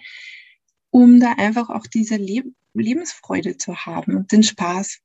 um 0.90 1.20
da 1.20 1.34
einfach 1.38 1.70
auch 1.70 1.86
diese 1.86 2.16
Leb 2.16 2.46
Lebensfreude 2.74 3.56
zu 3.56 3.74
haben 3.74 4.16
und 4.16 4.30
den 4.30 4.42
Spaß. 4.42 5.00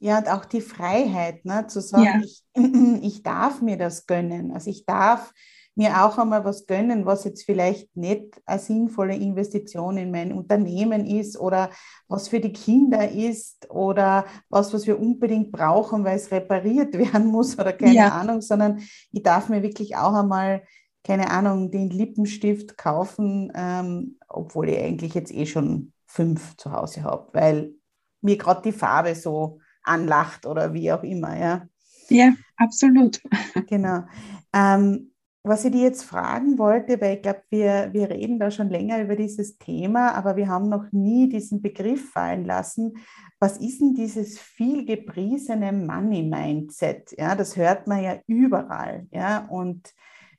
Ja, 0.00 0.18
und 0.18 0.28
auch 0.28 0.44
die 0.44 0.60
Freiheit, 0.60 1.44
ne, 1.44 1.66
zu 1.66 1.80
sagen, 1.80 2.04
ja. 2.04 2.20
ich, 2.22 2.42
ich 3.02 3.22
darf 3.22 3.62
mir 3.62 3.78
das 3.78 4.06
gönnen. 4.06 4.52
Also 4.52 4.70
ich 4.70 4.84
darf 4.84 5.32
mir 5.76 6.04
auch 6.04 6.18
einmal 6.18 6.44
was 6.44 6.66
gönnen, 6.66 7.04
was 7.04 7.24
jetzt 7.24 7.44
vielleicht 7.44 7.96
nicht 7.96 8.40
eine 8.46 8.60
sinnvolle 8.60 9.16
Investition 9.16 9.96
in 9.96 10.10
mein 10.10 10.32
Unternehmen 10.32 11.06
ist 11.06 11.38
oder 11.38 11.70
was 12.06 12.28
für 12.28 12.40
die 12.40 12.52
Kinder 12.52 13.10
ist 13.10 13.68
oder 13.70 14.24
was, 14.48 14.72
was 14.72 14.86
wir 14.86 15.00
unbedingt 15.00 15.50
brauchen, 15.50 16.04
weil 16.04 16.16
es 16.16 16.30
repariert 16.30 16.96
werden 16.98 17.26
muss 17.26 17.58
oder 17.58 17.72
keine 17.72 17.94
ja. 17.94 18.08
Ahnung, 18.10 18.40
sondern 18.40 18.80
ich 19.10 19.22
darf 19.22 19.48
mir 19.48 19.62
wirklich 19.62 19.96
auch 19.96 20.14
einmal, 20.14 20.62
keine 21.02 21.30
Ahnung, 21.30 21.70
den 21.70 21.90
Lippenstift 21.90 22.78
kaufen, 22.78 23.52
ähm, 23.54 24.18
obwohl 24.28 24.68
ich 24.68 24.78
eigentlich 24.78 25.14
jetzt 25.14 25.34
eh 25.34 25.46
schon 25.46 25.92
fünf 26.06 26.56
zu 26.56 26.70
Hause 26.70 27.02
habe, 27.02 27.28
weil 27.32 27.74
mir 28.20 28.38
gerade 28.38 28.62
die 28.62 28.72
Farbe 28.72 29.14
so 29.14 29.58
anlacht 29.82 30.46
oder 30.46 30.72
wie 30.72 30.92
auch 30.92 31.02
immer, 31.02 31.38
ja. 31.38 31.68
Ja, 32.08 32.32
absolut. 32.56 33.20
Genau. 33.66 34.04
Ähm, 34.52 35.13
was 35.46 35.64
ich 35.64 35.72
dir 35.72 35.82
jetzt 35.82 36.04
fragen 36.04 36.58
wollte, 36.58 36.98
weil 37.02 37.16
ich 37.16 37.22
glaube, 37.22 37.42
wir, 37.50 37.90
wir 37.92 38.08
reden 38.08 38.38
da 38.38 38.50
schon 38.50 38.70
länger 38.70 39.02
über 39.02 39.14
dieses 39.14 39.58
Thema, 39.58 40.14
aber 40.14 40.36
wir 40.36 40.48
haben 40.48 40.70
noch 40.70 40.90
nie 40.90 41.28
diesen 41.28 41.60
Begriff 41.60 42.12
fallen 42.12 42.46
lassen. 42.46 42.94
Was 43.38 43.58
ist 43.58 43.82
denn 43.82 43.94
dieses 43.94 44.38
viel 44.38 44.86
gepriesene 44.86 45.70
Money-Mindset? 45.70 47.14
Ja, 47.18 47.34
das 47.34 47.56
hört 47.56 47.86
man 47.86 48.02
ja 48.02 48.18
überall. 48.26 49.06
Ja, 49.12 49.46
und 49.46 49.92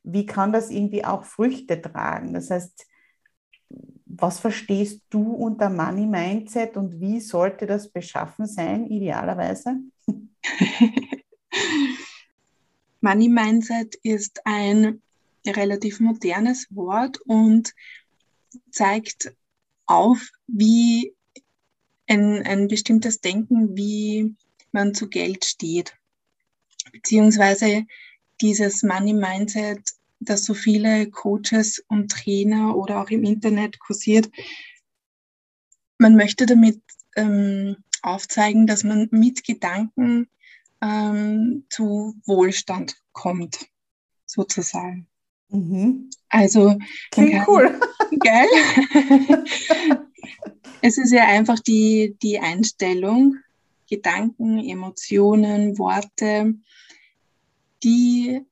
wie 0.04 0.26
kann 0.26 0.52
das 0.52 0.72
irgendwie 0.72 1.06
auch 1.06 1.24
Früchte 1.24 1.80
tragen? 1.80 2.34
Das 2.34 2.50
heißt, 2.50 2.88
was 4.08 4.40
verstehst 4.40 5.04
du 5.12 5.34
unter 5.34 5.70
Money 5.70 6.08
Mindset 6.08 6.78
und 6.78 7.00
wie 7.00 7.20
sollte 7.20 7.68
das 7.68 7.92
beschaffen 7.92 8.48
sein, 8.48 8.88
idealerweise? 8.88 9.78
Money 13.06 13.30
Mindset 13.30 13.94
ist 14.02 14.42
ein 14.46 15.00
relativ 15.46 16.00
modernes 16.00 16.66
Wort 16.72 17.22
und 17.22 17.76
zeigt 18.72 19.32
auf, 19.86 20.32
wie 20.48 21.14
ein, 22.08 22.42
ein 22.42 22.68
bestimmtes 22.68 23.22
Denken, 23.22 23.78
wie 23.78 24.34
man 24.72 24.96
zu 24.96 25.08
Geld 25.08 25.46
steht. 25.46 25.94
Beziehungsweise 26.92 27.86
dieses 28.42 28.82
Money 28.82 29.14
Mindset 29.14 29.82
das 30.20 30.44
so 30.44 30.56
viele 30.56 31.08
Coaches 31.12 31.86
und 31.88 32.10
Trainer 32.10 32.76
oder 32.76 33.04
auch 33.04 33.12
im 33.12 33.24
Internet 33.24 33.78
kursiert. 33.80 34.32
Man 36.00 36.16
möchte 36.16 36.48
damit 36.48 36.82
ähm, 37.16 37.76
aufzeigen, 38.02 38.66
dass 38.66 38.84
man 38.84 39.10
mit 39.12 39.44
Gedanken 39.44 40.28
ähm, 40.82 41.66
zu 41.70 42.16
Wohlstand 42.26 42.96
kommt, 43.12 43.68
sozusagen. 44.26 45.08
Mhm. 45.50 46.10
Also, 46.30 46.78
klingt 47.12 47.48
cool. 47.48 47.80
Geil. 48.20 48.48
es 50.82 50.98
ist 50.98 51.12
ja 51.12 51.26
einfach 51.26 51.60
die, 51.60 52.18
die 52.22 52.40
Einstellung, 52.40 53.38
Gedanken, 53.88 54.60
Emotionen, 54.60 55.78
Worte, 55.78 56.56
die 57.84 58.46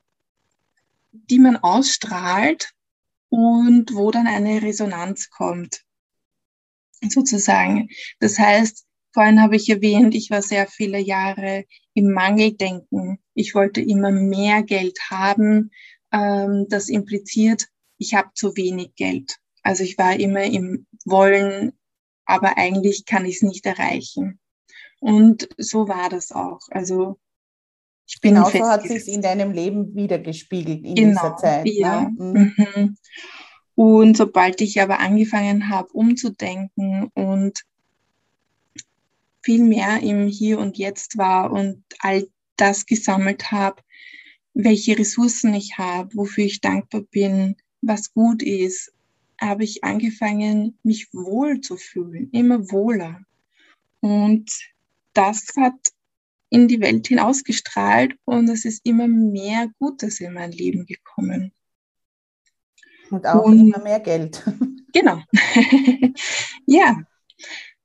die 1.14 1.40
man 1.40 1.58
ausstrahlt 1.58 2.74
und 3.30 3.94
wo 3.94 4.12
dann 4.12 4.28
eine 4.28 4.62
Resonanz 4.62 5.30
kommt, 5.30 5.84
sozusagen. 7.08 7.90
Das 8.20 8.38
heißt, 8.38 8.86
vorhin 9.14 9.42
habe 9.42 9.56
ich 9.56 9.70
erwähnt, 9.70 10.16
ich 10.16 10.30
war 10.30 10.42
sehr 10.42 10.68
viele 10.68 11.00
Jahre 11.00 11.66
im 11.94 12.12
Mangeldenken. 12.12 13.20
Ich 13.34 13.56
wollte 13.56 13.82
immer 13.82 14.12
mehr 14.12 14.64
Geld 14.64 14.98
haben. 15.10 15.72
Ähm, 16.12 16.66
das 16.70 16.90
impliziert, 16.90 17.68
ich 17.98 18.14
habe 18.14 18.30
zu 18.34 18.56
wenig 18.58 18.96
Geld. 18.96 19.38
Also 19.62 19.84
ich 19.84 19.98
war 19.98 20.20
immer 20.20 20.44
im 20.44 20.88
Wollen, 21.06 21.74
aber 22.26 22.58
eigentlich 22.58 23.06
kann 23.06 23.26
ich 23.26 23.38
es 23.38 23.42
nicht 23.44 23.66
erreichen. 23.66 24.40
Und 25.00 25.50
so 25.58 25.88
war 25.88 26.10
das 26.10 26.32
auch. 26.32 26.60
Also 26.72 27.20
ich 28.08 28.20
bin 28.20 28.36
Genauso 28.36 28.66
hat 28.66 28.84
sich 28.84 29.08
in 29.08 29.22
deinem 29.22 29.52
Leben 29.52 29.96
wiedergespiegelt 29.96 30.86
in 30.86 30.96
genau, 30.96 31.22
dieser 31.22 31.38
Zeit. 31.38 31.66
Ne? 31.66 31.72
Ja. 31.72 32.02
Ne? 32.18 32.54
Mhm. 32.58 32.98
Und 33.76 34.18
sobald 34.18 34.62
ich 34.62 34.82
aber 34.82 35.00
angefangen 35.00 35.70
habe, 35.70 35.90
umzudenken 35.94 37.10
und 37.14 37.64
viel 39.44 39.64
mehr 39.64 40.02
im 40.02 40.28
Hier 40.28 40.60
und 40.60 40.78
Jetzt 40.78 41.18
war 41.18 41.52
und 41.52 41.84
all 42.00 42.28
das 42.56 42.86
gesammelt 42.86 43.52
habe, 43.52 43.82
welche 44.54 44.98
Ressourcen 44.98 45.54
ich 45.54 45.78
habe, 45.78 46.16
wofür 46.16 46.46
ich 46.46 46.62
dankbar 46.62 47.02
bin, 47.02 47.56
was 47.82 48.14
gut 48.14 48.42
ist, 48.42 48.94
habe 49.40 49.64
ich 49.64 49.84
angefangen, 49.84 50.78
mich 50.84 51.14
wohl 51.14 51.60
zu 51.62 51.76
fühlen, 51.76 52.30
immer 52.32 52.72
wohler. 52.72 53.22
Und 54.00 54.50
das 55.14 55.48
hat 55.58 55.74
in 56.50 56.68
die 56.68 56.80
Welt 56.82 57.08
hinausgestrahlt 57.08 58.16
und 58.26 58.48
es 58.50 58.64
ist 58.64 58.86
immer 58.86 59.08
mehr 59.08 59.70
Gutes 59.80 60.20
in 60.20 60.34
mein 60.34 60.52
Leben 60.52 60.86
gekommen. 60.86 61.52
Und 63.10 63.26
auch 63.26 63.46
und, 63.46 63.60
immer 63.60 63.80
mehr 63.80 64.00
Geld. 64.00 64.44
Genau. 64.96 65.24
ja. 66.68 67.02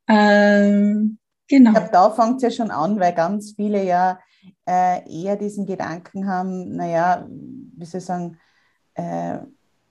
Ähm, 0.09 1.19
genau. 1.49 1.71
Ich 1.71 1.77
glaube, 1.77 1.91
da 1.93 2.11
fängt 2.11 2.37
es 2.37 2.43
ja 2.43 2.51
schon 2.51 2.71
an, 2.71 3.01
weil 3.01 3.13
ganz 3.13 3.53
viele 3.53 3.83
ja 3.85 4.19
äh, 4.67 5.01
eher 5.11 5.37
diesen 5.37 5.67
Gedanken 5.67 6.29
haben, 6.29 6.77
naja, 6.77 7.27
wie 7.29 7.85
soll 7.85 7.99
ich 7.99 8.05
sagen, 8.05 8.39
äh, 8.95 9.39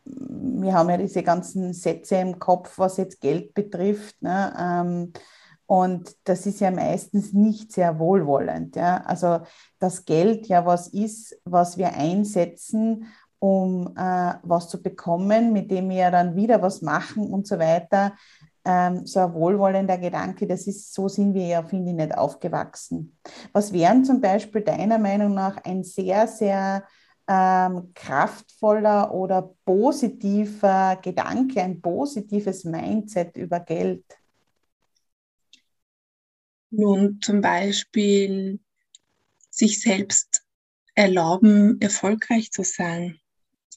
wir 0.05 0.73
haben 0.73 0.89
ja 0.89 0.97
diese 0.97 1.23
ganzen 1.23 1.73
Sätze 1.73 2.15
im 2.15 2.39
Kopf, 2.39 2.77
was 2.77 2.97
jetzt 2.97 3.19
Geld 3.19 3.53
betrifft. 3.53 4.21
Ne? 4.21 4.53
Ähm, 4.57 5.13
und 5.65 6.15
das 6.23 6.45
ist 6.45 6.61
ja 6.61 6.71
meistens 6.71 7.33
nicht 7.33 7.73
sehr 7.73 7.99
wohlwollend. 7.99 8.75
Ja? 8.75 9.03
Also 9.05 9.41
das 9.79 10.05
Geld 10.05 10.47
ja 10.47 10.65
was 10.65 10.87
ist, 10.87 11.39
was 11.43 11.77
wir 11.77 11.93
einsetzen, 11.93 13.07
um 13.39 13.93
äh, 13.97 14.33
was 14.43 14.69
zu 14.69 14.81
bekommen, 14.81 15.53
mit 15.53 15.69
dem 15.69 15.89
wir 15.89 16.09
dann 16.09 16.35
wieder 16.35 16.61
was 16.61 16.81
machen 16.81 17.31
und 17.31 17.47
so 17.47 17.59
weiter. 17.59 18.13
Ähm, 18.69 19.05
so 19.05 19.21
ein 19.21 19.33
wohlwollender 19.33 19.97
Gedanke, 19.97 20.45
das 20.45 20.67
ist, 20.67 20.93
so 20.93 21.07
sind 21.07 21.33
wir 21.33 21.47
ja, 21.47 21.63
finde 21.63 21.91
ich, 21.91 21.95
nicht 21.95 22.17
aufgewachsen. 22.17 23.17
Was 23.53 23.71
wären 23.71 24.03
zum 24.03 24.19
Beispiel 24.19 24.59
deiner 24.59 24.97
Meinung 24.97 25.33
nach 25.33 25.63
ein 25.63 25.85
sehr, 25.85 26.27
sehr 26.27 26.83
ähm, 27.29 27.93
kraftvoller 27.93 29.13
oder 29.13 29.53
positiver 29.63 30.99
Gedanke, 31.01 31.61
ein 31.61 31.79
positives 31.79 32.65
Mindset 32.65 33.37
über 33.37 33.61
Geld? 33.61 34.03
Nun 36.69 37.21
zum 37.21 37.39
Beispiel 37.39 38.59
sich 39.49 39.81
selbst 39.81 40.43
erlauben, 40.93 41.79
erfolgreich 41.79 42.51
zu 42.51 42.63
sein, 42.63 43.17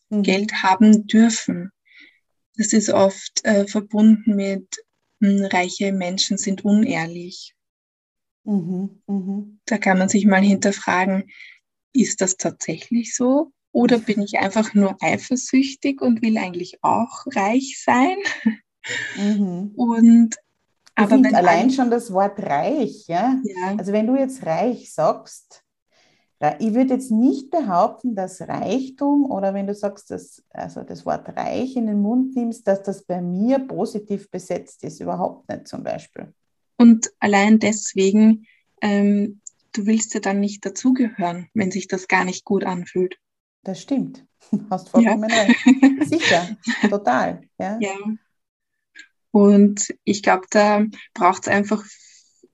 mhm. 0.08 0.24
Geld 0.24 0.64
haben 0.64 1.06
dürfen. 1.06 1.70
Das 2.60 2.74
ist 2.74 2.90
oft 2.90 3.42
äh, 3.44 3.66
verbunden 3.66 4.36
mit, 4.36 4.84
mh, 5.20 5.30
hm, 5.30 5.44
reiche 5.46 5.92
Menschen 5.92 6.36
sind 6.36 6.62
unehrlich. 6.62 7.54
Mhm. 8.44 9.00
Mhm. 9.06 9.60
Da 9.64 9.78
kann 9.78 9.96
man 9.96 10.10
sich 10.10 10.26
mal 10.26 10.42
hinterfragen, 10.42 11.30
ist 11.94 12.20
das 12.20 12.36
tatsächlich 12.36 13.16
so? 13.16 13.52
Oder 13.72 13.96
bin 13.96 14.20
ich 14.20 14.40
einfach 14.40 14.74
nur 14.74 14.98
eifersüchtig 15.00 16.02
und 16.02 16.20
will 16.20 16.36
eigentlich 16.36 16.76
auch 16.82 17.24
reich 17.34 17.82
sein? 17.82 18.18
Mhm. 19.16 19.72
Und 19.76 20.36
aber 20.96 21.14
allein 21.32 21.70
schon 21.70 21.90
das 21.90 22.12
Wort 22.12 22.38
reich, 22.40 23.06
ja? 23.06 23.40
ja? 23.42 23.76
Also 23.78 23.92
wenn 23.92 24.06
du 24.06 24.16
jetzt 24.16 24.44
reich 24.44 24.92
sagst, 24.92 25.64
ich 26.58 26.72
würde 26.72 26.94
jetzt 26.94 27.10
nicht 27.10 27.50
behaupten, 27.50 28.14
dass 28.14 28.40
Reichtum 28.40 29.30
oder 29.30 29.52
wenn 29.52 29.66
du 29.66 29.74
sagst, 29.74 30.10
dass, 30.10 30.42
also 30.50 30.82
das 30.82 31.04
Wort 31.04 31.28
reich 31.36 31.76
in 31.76 31.86
den 31.86 32.00
Mund 32.00 32.34
nimmst, 32.34 32.66
dass 32.66 32.82
das 32.82 33.02
bei 33.02 33.20
mir 33.20 33.58
positiv 33.58 34.30
besetzt 34.30 34.82
ist, 34.82 35.00
überhaupt 35.00 35.48
nicht 35.50 35.68
zum 35.68 35.82
Beispiel. 35.82 36.32
Und 36.78 37.12
allein 37.18 37.58
deswegen, 37.58 38.46
ähm, 38.80 39.42
du 39.72 39.84
willst 39.84 40.14
ja 40.14 40.20
dann 40.20 40.40
nicht 40.40 40.64
dazugehören, 40.64 41.48
wenn 41.52 41.70
sich 41.70 41.88
das 41.88 42.08
gar 42.08 42.24
nicht 42.24 42.46
gut 42.46 42.64
anfühlt. 42.64 43.18
Das 43.62 43.82
stimmt. 43.82 44.24
Hast 44.70 44.88
vollkommen 44.88 45.28
ja. 45.28 45.42
recht. 45.42 46.08
Sicher, 46.08 46.56
total. 46.88 47.42
Ja. 47.58 47.78
ja. 47.80 47.94
Und 49.30 49.94
ich 50.04 50.22
glaube, 50.22 50.46
da 50.50 50.86
braucht 51.12 51.42
es 51.42 51.48
einfach 51.48 51.84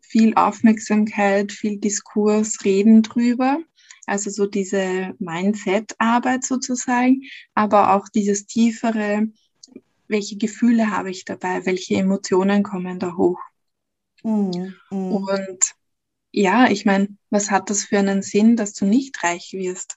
viel 0.00 0.34
Aufmerksamkeit, 0.34 1.52
viel 1.52 1.78
Diskurs, 1.78 2.64
Reden 2.64 3.02
drüber. 3.02 3.60
Also 4.06 4.30
so 4.30 4.46
diese 4.46 5.14
Mindset-Arbeit 5.18 6.44
sozusagen, 6.44 7.22
aber 7.54 7.94
auch 7.94 8.08
dieses 8.08 8.46
tiefere, 8.46 9.28
welche 10.08 10.36
Gefühle 10.36 10.90
habe 10.90 11.10
ich 11.10 11.24
dabei, 11.24 11.66
welche 11.66 11.96
Emotionen 11.96 12.62
kommen 12.62 12.98
da 12.98 13.16
hoch. 13.16 13.40
Mm, 14.22 14.72
mm. 14.90 15.12
Und 15.12 15.74
ja, 16.30 16.68
ich 16.68 16.84
meine, 16.84 17.08
was 17.30 17.50
hat 17.50 17.70
das 17.70 17.84
für 17.84 17.98
einen 17.98 18.22
Sinn, 18.22 18.56
dass 18.56 18.72
du 18.74 18.84
nicht 18.84 19.22
reich 19.22 19.52
wirst? 19.52 19.96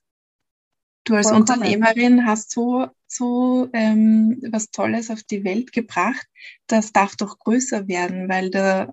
Du 1.03 1.15
als 1.15 1.29
Vollkommen. 1.29 1.59
Unternehmerin 1.59 2.25
hast 2.25 2.51
so, 2.51 2.87
so 3.07 3.69
ähm, 3.73 4.41
was 4.51 4.71
Tolles 4.71 5.09
auf 5.09 5.23
die 5.23 5.43
Welt 5.43 5.71
gebracht. 5.71 6.27
Das 6.67 6.91
darf 6.91 7.15
doch 7.15 7.39
größer 7.39 7.87
werden, 7.87 8.29
weil 8.29 8.49
da, 8.51 8.91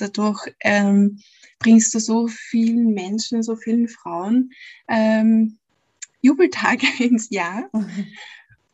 dadurch 0.00 0.52
ähm, 0.60 1.20
bringst 1.58 1.94
du 1.94 1.98
so 2.00 2.28
vielen 2.28 2.94
Menschen, 2.94 3.42
so 3.42 3.56
vielen 3.56 3.88
Frauen 3.88 4.50
ähm, 4.88 5.58
Jubeltage 6.22 6.86
ins 6.98 7.30
Jahr. 7.30 7.70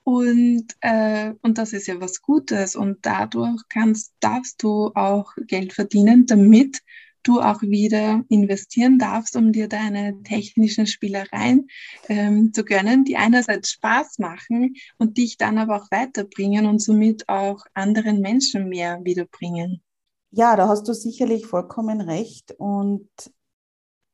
Und, 0.05 0.67
äh, 0.81 1.33
und 1.43 1.59
das 1.59 1.73
ist 1.73 1.89
ja 1.89 2.01
was 2.01 2.23
Gutes. 2.23 2.77
Und 2.77 2.99
dadurch 3.03 3.61
kannst, 3.69 4.15
darfst 4.21 4.63
du 4.63 4.93
auch 4.95 5.33
Geld 5.47 5.73
verdienen, 5.73 6.27
damit 6.27 6.81
du 7.25 7.41
auch 7.41 7.61
wieder 7.61 8.25
investieren 8.29 8.99
darfst, 8.99 9.37
um 9.37 9.51
dir 9.51 9.69
deine 9.69 10.23
technischen 10.23 10.87
Spielereien 10.87 11.69
ähm, 12.09 12.53
zu 12.53 12.65
gönnen, 12.65 13.05
die 13.05 13.17
einerseits 13.17 13.73
Spaß 13.73 14.21
machen 14.21 14.77
und 14.99 15.19
dich 15.19 15.37
dann 15.37 15.59
aber 15.59 15.83
auch 15.83 15.91
weiterbringen 15.91 16.67
und 16.67 16.81
somit 16.81 17.29
auch 17.29 17.65
anderen 17.75 18.21
Menschen 18.21 18.69
mehr 18.69 19.01
wiederbringen. 19.03 19.83
Ja, 20.31 20.57
da 20.57 20.69
hast 20.69 20.87
du 20.89 20.93
sicherlich 20.93 21.47
vollkommen 21.47 22.01
recht. 22.01 22.53
Und 22.59 23.09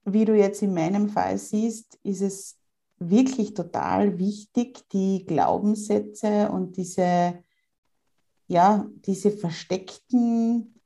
wie 0.05 0.25
du 0.25 0.37
jetzt 0.37 0.63
in 0.63 0.75
meinem 0.75 1.09
Fall 1.09 1.39
siehst, 1.39 1.99
ist 2.03 2.23
es 2.23 2.59
wirklich 2.99 3.55
total 3.55 4.19
wichtig, 4.19 4.89
die 4.93 5.25
Glaubenssätze 5.27 6.51
und 6.51 6.77
diese, 6.77 7.43
ja, 8.47 8.87
diese 9.07 9.31
versteckten 9.31 10.81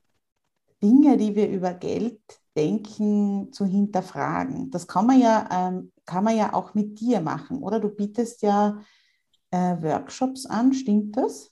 Dinge, 0.81 1.17
die 1.17 1.35
wir 1.35 1.49
über 1.49 1.73
Geld 1.73 2.21
denken, 2.55 3.51
zu 3.51 3.65
hinterfragen. 3.65 4.71
Das 4.71 4.87
kann 4.87 5.05
man 5.05 5.19
ja, 5.19 5.47
ähm, 5.51 5.91
kann 6.05 6.23
man 6.23 6.35
ja 6.37 6.53
auch 6.53 6.73
mit 6.73 6.99
dir 6.99 7.21
machen, 7.21 7.61
oder? 7.61 7.79
Du 7.79 7.89
bietest 7.89 8.41
ja 8.41 8.81
äh, 9.51 9.81
Workshops 9.81 10.45
an, 10.45 10.73
stimmt 10.73 11.17
das? 11.17 11.51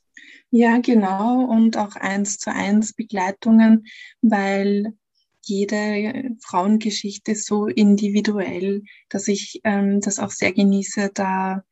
Ja, 0.49 0.79
genau. 0.79 1.45
Und 1.45 1.77
auch 1.77 1.95
eins 1.95 2.37
zu 2.37 2.51
eins 2.51 2.93
Begleitungen, 2.93 3.85
weil 4.21 4.93
jede 5.41 6.35
Frauengeschichte 6.41 7.35
so 7.35 7.67
individuell, 7.67 8.83
dass 9.09 9.27
ich 9.27 9.61
ähm, 9.63 10.01
das 10.01 10.19
auch 10.19 10.31
sehr 10.31 10.53
genieße, 10.53 11.11
da 11.13 11.63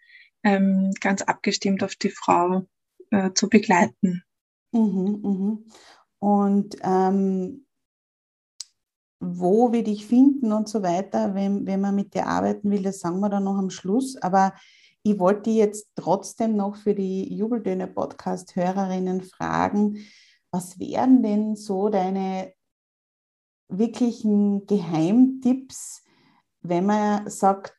ähm, 0.44 0.92
ganz 1.00 1.22
abgestimmt 1.22 1.84
auf 1.84 1.96
die 1.96 2.12
Frau 2.12 2.68
äh, 3.12 3.32
zu 3.34 3.50
begleiten. 3.50 4.24
Mhm, 4.72 5.20
mhm. 5.24 5.66
Und 6.20 6.76
ähm, 6.84 7.66
wo 9.20 9.72
wir 9.72 9.84
dich 9.84 10.06
finden 10.06 10.52
und 10.52 10.68
so 10.68 10.84
weiter, 10.84 11.34
wenn, 11.34 11.66
wenn 11.66 11.80
man 11.80 11.96
mit 11.96 12.14
dir 12.14 12.28
arbeiten 12.28 12.70
will, 12.72 12.84
das 12.84 13.00
sagen 13.00 13.20
wir 13.22 13.30
dann 13.30 13.46
noch 13.46 13.58
am 13.58 13.70
Schluss. 13.70 14.18
Aber 14.18 14.54
ich 15.04 15.20
wollte 15.20 15.50
jetzt 15.50 15.90
trotzdem 15.96 16.56
noch 16.56 16.78
für 16.78 16.96
die 16.96 17.34
Jubeltöne-Podcast-Hörerinnen 17.36 19.22
fragen, 19.22 19.98
was 20.50 20.80
wären 20.80 21.22
denn 21.22 21.56
so 21.56 21.90
deine 21.90 22.54
wirklichen 23.68 24.66
Geheimtipps, 24.66 26.04
wenn 26.62 26.86
man 26.86 27.30
sagt, 27.30 27.76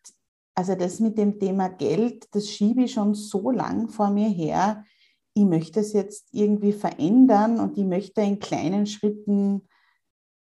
also 0.55 0.75
das 0.75 1.01
mit 1.01 1.17
dem 1.17 1.39
Thema 1.39 1.69
Geld, 1.69 2.29
das 2.33 2.51
schiebe 2.51 2.85
ich 2.85 2.93
schon 2.93 3.15
so 3.15 3.51
lang 3.51 3.89
vor 3.89 4.11
mir 4.11 4.29
her. 4.29 4.85
Ich 5.33 5.45
möchte 5.45 5.81
es 5.81 5.93
jetzt 5.95 6.29
irgendwie 6.33 6.73
verändern 6.73 7.59
und 7.59 7.79
ich 7.79 7.85
möchte 7.85 8.21
in 8.21 8.39
kleinen 8.39 8.87
Schritten 8.87 9.67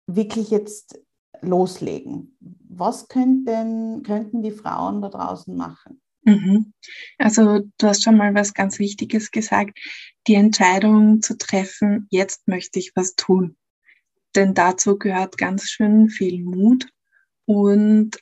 wirklich 0.06 0.50
jetzt 0.50 0.98
loslegen. 1.42 2.36
Was 2.68 3.08
könnten, 3.08 4.02
könnten 4.02 4.42
die 4.42 4.50
Frauen 4.50 5.02
da 5.02 5.08
draußen 5.10 5.54
machen? 5.54 5.99
Mhm. 6.22 6.72
Also 7.18 7.60
du 7.78 7.86
hast 7.86 8.02
schon 8.02 8.16
mal 8.16 8.34
was 8.34 8.54
ganz 8.54 8.78
Wichtiges 8.78 9.30
gesagt, 9.30 9.78
die 10.26 10.34
Entscheidung 10.34 11.22
zu 11.22 11.36
treffen, 11.38 12.06
jetzt 12.10 12.46
möchte 12.46 12.78
ich 12.78 12.92
was 12.94 13.14
tun 13.14 13.56
denn 14.34 14.54
dazu 14.54 14.98
gehört 14.98 15.38
ganz 15.38 15.68
schön 15.68 16.08
viel 16.08 16.42
Mut 16.42 16.88
und, 17.46 18.18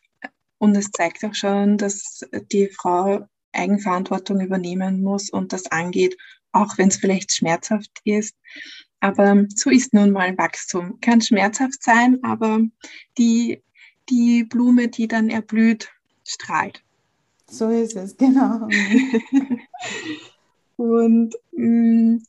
und 0.59 0.77
es 0.77 0.91
zeigt 0.91 1.25
auch 1.25 1.35
schon, 1.35 1.79
dass 1.79 2.21
die 2.53 2.69
Frau 2.69 3.27
Eigenverantwortung 3.53 4.41
übernehmen 4.41 5.03
muss 5.03 5.31
und 5.31 5.53
das 5.53 5.67
angeht, 5.67 6.17
auch 6.53 6.79
wenn 6.79 6.89
es 6.89 6.97
vielleicht 6.97 7.33
schmerzhaft 7.33 7.91
ist. 8.05 8.37
Aber 9.01 9.45
so 9.55 9.71
ist 9.71 9.95
nun 9.95 10.11
mal 10.11 10.37
Wachstum. 10.37 10.99
Kann 11.01 11.21
schmerzhaft 11.21 11.83
sein, 11.83 12.19
aber 12.23 12.61
die, 13.17 13.63
die 14.09 14.45
Blume, 14.45 14.89
die 14.89 15.09
dann 15.09 15.31
erblüht, 15.31 15.91
strahlt. 16.27 16.83
So 17.51 17.71
ist 17.71 17.97
es, 17.97 18.17
genau. 18.17 18.69
und 20.77 21.35
mh, 21.53 22.17
mm, 22.17 22.23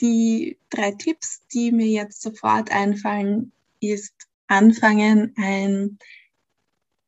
die 0.00 0.58
drei 0.68 0.92
Tipps, 0.92 1.46
die 1.52 1.72
mir 1.72 1.86
jetzt 1.86 2.20
sofort 2.20 2.70
einfallen, 2.70 3.52
ist 3.80 4.12
anfangen, 4.46 5.32
ein 5.36 5.98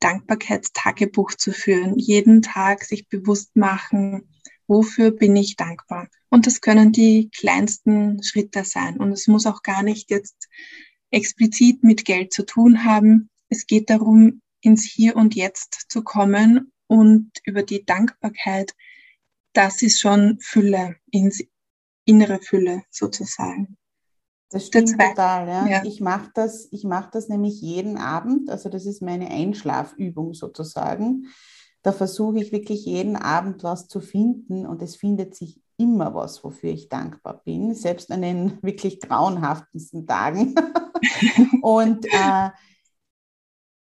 Dankbarkeitstagebuch 0.01 1.35
zu 1.35 1.53
führen. 1.53 1.98
Jeden 1.98 2.40
Tag 2.40 2.85
sich 2.85 3.09
bewusst 3.09 3.55
machen, 3.55 4.27
wofür 4.66 5.11
bin 5.11 5.37
ich 5.37 5.57
dankbar. 5.57 6.09
Und 6.31 6.46
das 6.46 6.62
können 6.62 6.92
die 6.92 7.31
kleinsten 7.37 8.22
Schritte 8.22 8.64
sein. 8.64 8.96
Und 8.96 9.12
es 9.12 9.27
muss 9.27 9.44
auch 9.44 9.62
gar 9.62 9.83
nicht 9.83 10.11
jetzt 10.11 10.48
explizit 11.11 11.85
mit 11.85 12.07
Geld 12.07 12.33
zu 12.33 12.46
tun 12.46 12.85
haben. 12.85 13.29
Es 13.51 13.66
geht 13.66 13.90
darum, 13.90 14.40
ins 14.61 14.85
Hier 14.85 15.16
und 15.16 15.35
Jetzt 15.35 15.87
zu 15.90 16.03
kommen 16.03 16.72
und 16.88 17.31
über 17.44 17.62
die 17.62 17.85
Dankbarkeit, 17.85 18.74
das 19.53 19.83
ist 19.83 20.01
schon 20.01 20.38
Fülle, 20.40 20.96
innere 22.05 22.40
Fülle 22.40 22.83
sozusagen. 22.90 23.77
Das 24.51 24.66
stimmt 24.66 24.98
total. 24.98 25.46
Ja. 25.46 25.66
ja. 25.66 25.85
Ich 25.85 26.01
mache 26.01 26.31
das, 26.35 26.68
mach 26.83 27.11
das 27.11 27.29
nämlich 27.29 27.61
jeden 27.61 27.98
Abend. 27.98 28.51
Also 28.51 28.68
das 28.68 28.87
ist 28.87 29.03
meine 29.03 29.31
Einschlafübung 29.31 30.33
sozusagen. 30.35 31.27
Da 31.83 31.92
versuche 31.92 32.40
ich 32.40 32.51
wirklich 32.51 32.85
jeden 32.87 33.16
Abend 33.16 33.62
was 33.62 33.88
zu 33.88 34.01
finden 34.01 34.66
und 34.66 34.83
es 34.83 34.96
findet 34.96 35.35
sich 35.35 35.61
immer 35.77 36.14
was, 36.14 36.42
wofür 36.42 36.70
ich 36.70 36.88
dankbar 36.88 37.42
bin, 37.44 37.74
selbst 37.74 38.11
an 38.11 38.22
den 38.22 38.61
wirklich 38.62 39.01
grauenhaftesten 39.01 40.07
Tagen. 40.07 40.55
und 41.62 42.07
äh, 42.07 42.51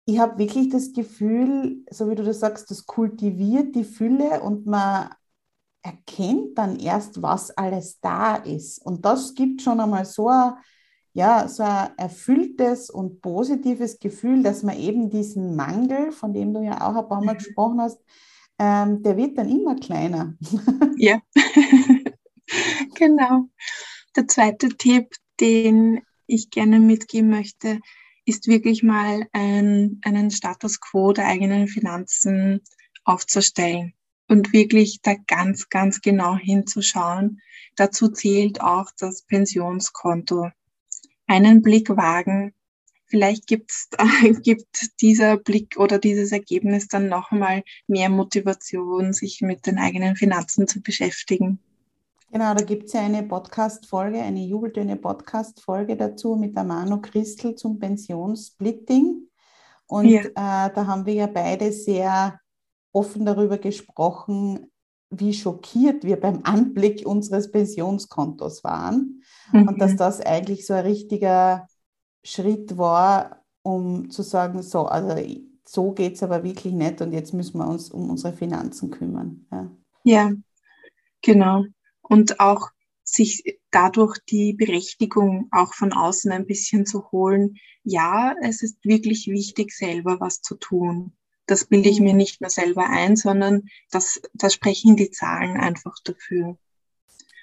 ich 0.07 0.21
habe 0.21 0.39
wirklich 0.39 0.69
das 0.69 0.93
Gefühl, 0.93 1.85
so 1.91 2.09
wie 2.09 2.15
du 2.15 2.23
das 2.23 2.39
sagst, 2.39 2.71
das 2.71 2.87
kultiviert 2.87 3.75
die 3.75 3.85
Fülle 3.85 4.41
und 4.41 4.65
man 4.65 5.11
erkennt 5.83 6.57
dann 6.57 6.79
erst, 6.79 7.21
was 7.23 7.51
alles 7.51 8.01
da 8.01 8.37
ist. 8.37 8.79
Und 8.79 9.05
das 9.05 9.35
gibt 9.35 9.63
schon 9.63 9.81
einmal 9.81 10.05
so 10.05 10.29
ein, 10.29 10.55
ja, 11.13 11.49
so 11.49 11.65
ein 11.65 11.91
erfülltes 11.97 12.89
und 12.89 13.21
positives 13.21 13.99
Gefühl, 13.99 14.45
dass 14.45 14.63
man 14.63 14.79
eben 14.79 15.11
diesen 15.11 15.57
Mangel, 15.57 16.13
von 16.13 16.33
dem 16.33 16.55
du 16.55 16.61
ja 16.61 16.89
auch 16.89 16.97
ein 16.97 17.09
paar 17.09 17.25
Mal 17.25 17.35
mhm. 17.35 17.39
gesprochen 17.39 17.81
hast, 17.81 18.01
ähm, 18.59 19.03
der 19.03 19.17
wird 19.17 19.37
dann 19.37 19.49
immer 19.49 19.75
kleiner. 19.75 20.35
Ja, 20.99 21.21
genau. 22.95 23.49
Der 24.17 24.27
zweite 24.29 24.71
Tipp, 24.71 25.15
den 25.41 26.01
ich 26.27 26.49
gerne 26.49 26.81
mitgeben 26.81 27.29
möchte, 27.29 27.81
ist 28.27 28.49
wirklich 28.49 28.83
mal 28.83 29.27
ein, 29.33 30.01
einen 30.03 30.31
Status 30.31 30.81
quo 30.81 31.13
der 31.13 31.29
eigenen 31.29 31.69
Finanzen 31.69 32.61
aufzustellen 33.05 33.95
und 34.29 34.53
wirklich 34.53 35.01
da 35.01 35.15
ganz, 35.27 35.69
ganz 35.69 36.01
genau 36.01 36.37
hinzuschauen. 36.37 37.41
Dazu 37.77 38.09
zählt 38.09 38.61
auch 38.61 38.91
das 38.99 39.23
Pensionskonto. 39.23 40.51
Einen 41.29 41.63
Blick 41.63 41.89
wagen. 41.91 42.53
Vielleicht 43.07 43.47
gibt's, 43.47 43.89
äh, 43.97 44.33
gibt 44.43 45.01
dieser 45.01 45.37
Blick 45.37 45.77
oder 45.79 45.99
dieses 45.99 46.33
Ergebnis 46.33 46.89
dann 46.89 47.09
nochmal 47.09 47.63
mehr 47.87 48.09
Motivation, 48.11 49.13
sich 49.13 49.41
mit 49.41 49.67
den 49.67 49.79
eigenen 49.79 50.17
Finanzen 50.17 50.67
zu 50.67 50.83
beschäftigen. 50.83 51.61
Genau, 52.37 52.53
da 52.53 52.65
gibt 52.65 52.85
es 52.85 52.93
ja 52.93 53.01
eine 53.01 53.23
Podcast-Folge, 53.23 54.21
eine 54.21 54.45
Jubeltöne-Podcast-Folge 54.45 55.97
dazu 55.97 56.37
mit 56.37 56.55
der 56.55 56.65
Manu 56.65 57.01
Christel 57.01 57.55
zum 57.55 57.79
Pensionssplitting. 57.79 59.27
Und 59.87 60.05
ja. 60.05 60.21
äh, 60.21 60.35
da 60.35 60.87
haben 60.87 61.07
wir 61.07 61.15
ja 61.15 61.29
beide 61.29 61.73
sehr 61.73 62.39
offen 62.93 63.25
darüber 63.25 63.57
gesprochen, 63.57 64.71
wie 65.09 65.33
schockiert 65.33 66.05
wir 66.05 66.21
beim 66.21 66.41
Anblick 66.43 67.07
unseres 67.07 67.51
Pensionskontos 67.51 68.63
waren 68.65 69.23
mhm. 69.51 69.69
und 69.69 69.81
dass 69.81 69.93
mhm. 69.93 69.97
das 69.97 70.21
eigentlich 70.21 70.67
so 70.67 70.75
ein 70.75 70.85
richtiger 70.85 71.67
Schritt 72.23 72.77
war, 72.77 73.47
um 73.63 74.11
zu 74.11 74.21
sagen, 74.21 74.61
so, 74.61 74.85
also 74.85 75.17
so 75.67 75.93
geht 75.93 76.17
es 76.17 76.23
aber 76.23 76.45
wirklich 76.45 76.75
nicht 76.75 77.01
und 77.01 77.15
jetzt 77.15 77.33
müssen 77.33 77.57
wir 77.57 77.67
uns 77.67 77.91
um 77.91 78.11
unsere 78.11 78.35
Finanzen 78.35 78.91
kümmern. 78.91 79.47
Ja, 79.51 79.71
ja 80.05 80.33
genau. 81.23 81.65
Und 82.09 82.41
auch 82.41 82.71
sich 83.05 83.59
dadurch 83.71 84.19
die 84.29 84.53
Berechtigung 84.53 85.49
auch 85.53 85.75
von 85.75 85.93
außen 85.93 86.33
ein 86.33 86.47
bisschen 86.47 86.87
zu 86.87 87.11
holen, 87.13 87.57
ja, 87.85 88.35
es 88.43 88.63
ist 88.63 88.85
wirklich 88.85 89.29
wichtig, 89.29 89.73
selber 89.73 90.19
was 90.19 90.43
zu 90.43 90.57
tun 90.57 91.13
das 91.47 91.65
bilde 91.65 91.89
ich 91.89 92.01
mir 92.01 92.13
mhm. 92.13 92.19
nicht 92.19 92.41
mehr 92.41 92.51
selber 92.51 92.89
ein, 92.89 93.17
sondern 93.17 93.69
das, 93.91 94.21
das 94.35 94.53
sprechen 94.53 94.97
die 94.97 95.11
Zahlen 95.11 95.57
einfach 95.57 95.97
dafür. 96.05 96.57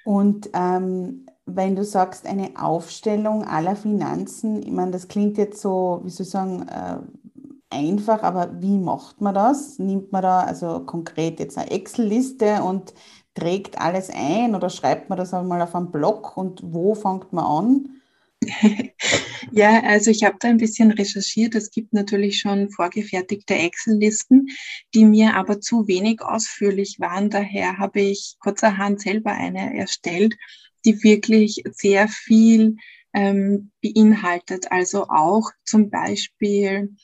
Und 0.04 0.50
ähm, 0.52 1.26
wenn 1.46 1.76
du 1.76 1.84
sagst, 1.84 2.26
eine 2.26 2.52
Aufstellung 2.60 3.44
aller 3.44 3.76
Finanzen, 3.76 4.62
ich 4.62 4.70
meine, 4.70 4.90
das 4.90 5.08
klingt 5.08 5.38
jetzt 5.38 5.60
so, 5.60 6.02
wie 6.04 6.10
soll 6.10 6.24
ich 6.24 6.30
sagen, 6.30 6.68
äh, 6.68 6.98
einfach, 7.70 8.22
aber 8.22 8.60
wie 8.60 8.78
macht 8.78 9.22
man 9.22 9.34
das? 9.34 9.78
Nimmt 9.78 10.12
man 10.12 10.22
da 10.22 10.40
also 10.40 10.80
konkret 10.80 11.40
jetzt 11.40 11.56
eine 11.56 11.70
Excel-Liste 11.70 12.62
und 12.62 12.92
trägt 13.34 13.78
alles 13.78 14.10
ein 14.10 14.54
oder 14.54 14.70
schreibt 14.70 15.08
man 15.08 15.18
das 15.18 15.34
einmal 15.34 15.60
auf 15.62 15.74
einen 15.74 15.90
Blog 15.90 16.36
und 16.36 16.60
wo 16.62 16.94
fängt 16.94 17.32
man 17.32 17.44
an? 17.44 18.00
Ja, 19.52 19.82
also 19.84 20.10
ich 20.10 20.24
habe 20.24 20.36
da 20.40 20.48
ein 20.48 20.56
bisschen 20.56 20.90
recherchiert. 20.90 21.54
Es 21.54 21.70
gibt 21.70 21.92
natürlich 21.92 22.40
schon 22.40 22.70
vorgefertigte 22.70 23.54
Excel-Listen, 23.54 24.48
die 24.94 25.04
mir 25.04 25.34
aber 25.34 25.60
zu 25.60 25.86
wenig 25.86 26.22
ausführlich 26.22 26.98
waren. 26.98 27.30
Daher 27.30 27.78
habe 27.78 28.00
ich 28.00 28.36
kurzerhand 28.40 29.00
selber 29.00 29.32
eine 29.32 29.76
erstellt, 29.76 30.34
die 30.84 31.02
wirklich 31.02 31.62
sehr 31.72 32.08
viel 32.08 32.76
ähm, 33.12 33.70
beinhaltet. 33.82 34.72
Also 34.72 35.06
auch 35.08 35.50
zum 35.64 35.90
Beispiel 35.90 36.96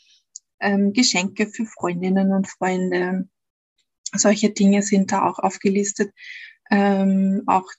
ähm, 0.60 0.92
Geschenke 0.92 1.46
für 1.46 1.66
Freundinnen 1.66 2.32
und 2.32 2.48
Freunde. 2.48 3.28
Solche 4.12 4.50
Dinge 4.50 4.82
sind 4.82 5.12
da 5.12 5.28
auch 5.28 5.38
aufgelistet. 5.38 6.12
Ähm, 6.70 7.42
auch 7.46 7.70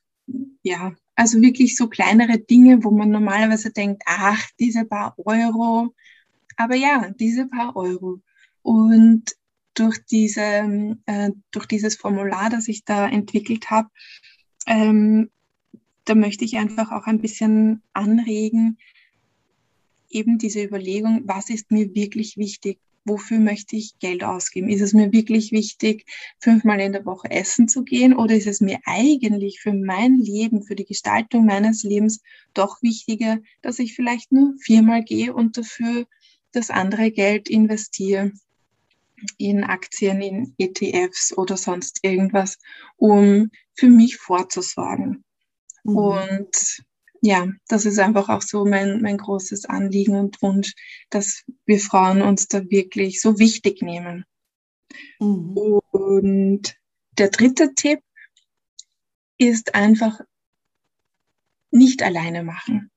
ja, 0.63 0.93
also 1.15 1.41
wirklich 1.41 1.75
so 1.75 1.87
kleinere 1.87 2.39
Dinge, 2.39 2.83
wo 2.83 2.91
man 2.91 3.09
normalerweise 3.09 3.71
denkt, 3.71 4.03
ach, 4.05 4.47
diese 4.59 4.85
paar 4.85 5.15
Euro. 5.17 5.93
Aber 6.57 6.75
ja, 6.75 7.11
diese 7.19 7.47
paar 7.47 7.75
Euro. 7.75 8.21
Und 8.61 9.35
durch, 9.73 9.97
diese, 10.05 10.97
äh, 11.05 11.31
durch 11.51 11.65
dieses 11.65 11.95
Formular, 11.95 12.49
das 12.49 12.67
ich 12.67 12.83
da 12.85 13.07
entwickelt 13.07 13.69
habe, 13.69 13.89
ähm, 14.67 15.29
da 16.05 16.15
möchte 16.15 16.45
ich 16.45 16.57
einfach 16.57 16.91
auch 16.91 17.05
ein 17.05 17.21
bisschen 17.21 17.81
anregen, 17.93 18.77
eben 20.09 20.37
diese 20.37 20.63
Überlegung, 20.63 21.21
was 21.25 21.49
ist 21.49 21.71
mir 21.71 21.93
wirklich 21.95 22.37
wichtig? 22.37 22.79
Wofür 23.05 23.39
möchte 23.39 23.75
ich 23.75 23.97
Geld 23.99 24.23
ausgeben? 24.23 24.69
Ist 24.69 24.81
es 24.81 24.93
mir 24.93 25.11
wirklich 25.11 25.51
wichtig, 25.51 26.05
fünfmal 26.39 26.79
in 26.79 26.93
der 26.93 27.05
Woche 27.05 27.29
essen 27.31 27.67
zu 27.67 27.83
gehen 27.83 28.15
oder 28.15 28.35
ist 28.35 28.47
es 28.47 28.61
mir 28.61 28.79
eigentlich 28.85 29.59
für 29.59 29.73
mein 29.73 30.17
Leben, 30.17 30.63
für 30.63 30.75
die 30.75 30.85
Gestaltung 30.85 31.45
meines 31.45 31.83
Lebens 31.83 32.21
doch 32.53 32.81
wichtiger, 32.81 33.39
dass 33.61 33.79
ich 33.79 33.95
vielleicht 33.95 34.31
nur 34.31 34.53
viermal 34.59 35.03
gehe 35.03 35.33
und 35.33 35.57
dafür 35.57 36.05
das 36.51 36.69
andere 36.69 37.11
Geld 37.11 37.49
investiere? 37.49 38.31
in 39.37 39.63
Aktien, 39.63 40.21
in 40.21 40.55
ETFs 40.57 41.37
oder 41.37 41.57
sonst 41.57 41.99
irgendwas, 42.01 42.57
um 42.97 43.51
für 43.75 43.87
mich 43.87 44.17
vorzusorgen. 44.17 45.23
Mhm. 45.83 45.95
Und 45.95 46.83
ja, 47.21 47.47
das 47.67 47.85
ist 47.85 47.99
einfach 47.99 48.29
auch 48.29 48.41
so 48.41 48.65
mein, 48.65 49.01
mein 49.01 49.17
großes 49.17 49.65
Anliegen 49.65 50.15
und 50.15 50.41
Wunsch, 50.41 50.73
dass 51.11 51.43
wir 51.65 51.79
Frauen 51.79 52.23
uns 52.23 52.47
da 52.47 52.67
wirklich 52.69 53.21
so 53.21 53.37
wichtig 53.37 53.83
nehmen. 53.83 54.25
Mhm. 55.19 55.55
Und 55.91 56.75
der 57.17 57.29
dritte 57.29 57.75
Tipp 57.75 57.99
ist 59.37 59.75
einfach 59.75 60.19
nicht 61.69 62.01
alleine 62.01 62.43
machen. 62.43 62.89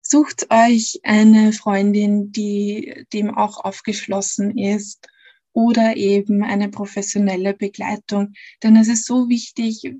Sucht 0.00 0.50
euch 0.50 0.98
eine 1.02 1.52
Freundin, 1.52 2.32
die 2.32 3.04
dem 3.12 3.36
auch 3.36 3.62
aufgeschlossen 3.62 4.58
ist 4.58 5.06
oder 5.52 5.96
eben 5.96 6.42
eine 6.42 6.70
professionelle 6.70 7.54
Begleitung. 7.54 8.32
Denn 8.62 8.76
es 8.76 8.88
ist 8.88 9.04
so 9.04 9.28
wichtig, 9.28 9.94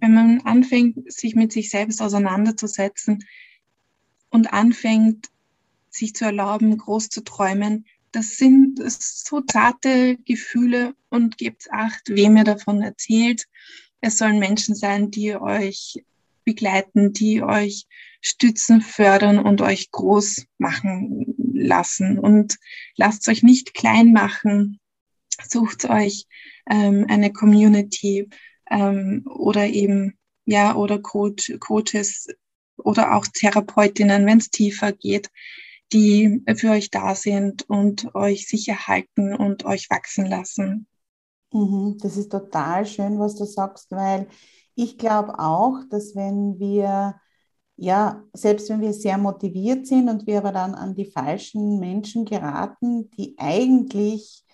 wenn 0.00 0.14
man 0.14 0.40
anfängt, 0.42 1.12
sich 1.12 1.34
mit 1.34 1.52
sich 1.52 1.70
selbst 1.70 2.00
auseinanderzusetzen 2.02 3.24
und 4.30 4.52
anfängt, 4.52 5.28
sich 5.90 6.14
zu 6.14 6.24
erlauben, 6.24 6.76
groß 6.76 7.08
zu 7.08 7.22
träumen, 7.22 7.86
das 8.12 8.36
sind 8.36 8.80
so 8.88 9.40
zarte 9.42 10.16
Gefühle 10.24 10.94
und 11.10 11.38
gebt 11.38 11.70
acht, 11.70 12.08
wem 12.08 12.36
ihr 12.36 12.44
davon 12.44 12.82
erzählt. 12.82 13.46
Es 14.00 14.18
sollen 14.18 14.38
Menschen 14.38 14.74
sein, 14.74 15.10
die 15.10 15.34
euch 15.34 16.02
begleiten, 16.44 17.12
die 17.12 17.42
euch 17.42 17.86
stützen, 18.22 18.80
fördern 18.80 19.38
und 19.38 19.60
euch 19.60 19.90
groß 19.90 20.46
machen 20.56 21.34
lassen. 21.52 22.18
Und 22.18 22.56
lasst 22.96 23.28
euch 23.28 23.42
nicht 23.42 23.74
klein 23.74 24.12
machen. 24.12 24.80
Sucht 25.46 25.84
euch 25.90 26.26
ähm, 26.68 27.06
eine 27.08 27.32
Community, 27.32 28.28
ähm, 28.70 29.24
oder 29.26 29.66
eben, 29.66 30.18
ja, 30.44 30.74
oder 30.76 30.98
Coach, 30.98 31.52
Coaches 31.60 32.28
oder 32.76 33.14
auch 33.14 33.26
Therapeutinnen, 33.26 34.26
wenn 34.26 34.38
es 34.38 34.50
tiefer 34.50 34.92
geht, 34.92 35.30
die 35.92 36.42
für 36.56 36.70
euch 36.70 36.90
da 36.90 37.14
sind 37.14 37.68
und 37.68 38.14
euch 38.14 38.46
sicher 38.46 38.86
halten 38.86 39.34
und 39.34 39.64
euch 39.64 39.88
wachsen 39.90 40.26
lassen. 40.26 40.86
Mhm, 41.52 41.96
das 42.00 42.16
ist 42.16 42.30
total 42.30 42.84
schön, 42.84 43.18
was 43.18 43.34
du 43.36 43.44
sagst, 43.44 43.90
weil 43.90 44.28
ich 44.74 44.98
glaube 44.98 45.38
auch, 45.38 45.80
dass 45.90 46.14
wenn 46.14 46.58
wir, 46.58 47.16
ja, 47.76 48.22
selbst 48.34 48.68
wenn 48.68 48.80
wir 48.80 48.92
sehr 48.92 49.18
motiviert 49.18 49.86
sind 49.86 50.08
und 50.08 50.26
wir 50.26 50.38
aber 50.38 50.52
dann 50.52 50.74
an 50.74 50.94
die 50.94 51.06
falschen 51.06 51.80
Menschen 51.80 52.26
geraten, 52.26 53.10
die 53.10 53.34
eigentlich 53.38 54.44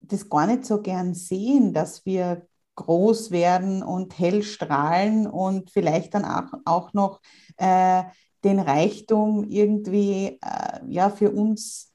das 0.00 0.28
gar 0.28 0.46
nicht 0.46 0.64
so 0.64 0.82
gern 0.82 1.14
sehen, 1.14 1.72
dass 1.72 2.04
wir 2.04 2.47
groß 2.78 3.32
werden 3.32 3.82
und 3.82 4.18
hell 4.18 4.42
strahlen 4.42 5.26
und 5.26 5.70
vielleicht 5.70 6.14
dann 6.14 6.24
auch, 6.24 6.52
auch 6.64 6.92
noch 6.94 7.20
äh, 7.56 8.04
den 8.44 8.60
Reichtum 8.60 9.44
irgendwie 9.48 10.38
äh, 10.40 10.80
ja, 10.86 11.10
für 11.10 11.32
uns 11.32 11.92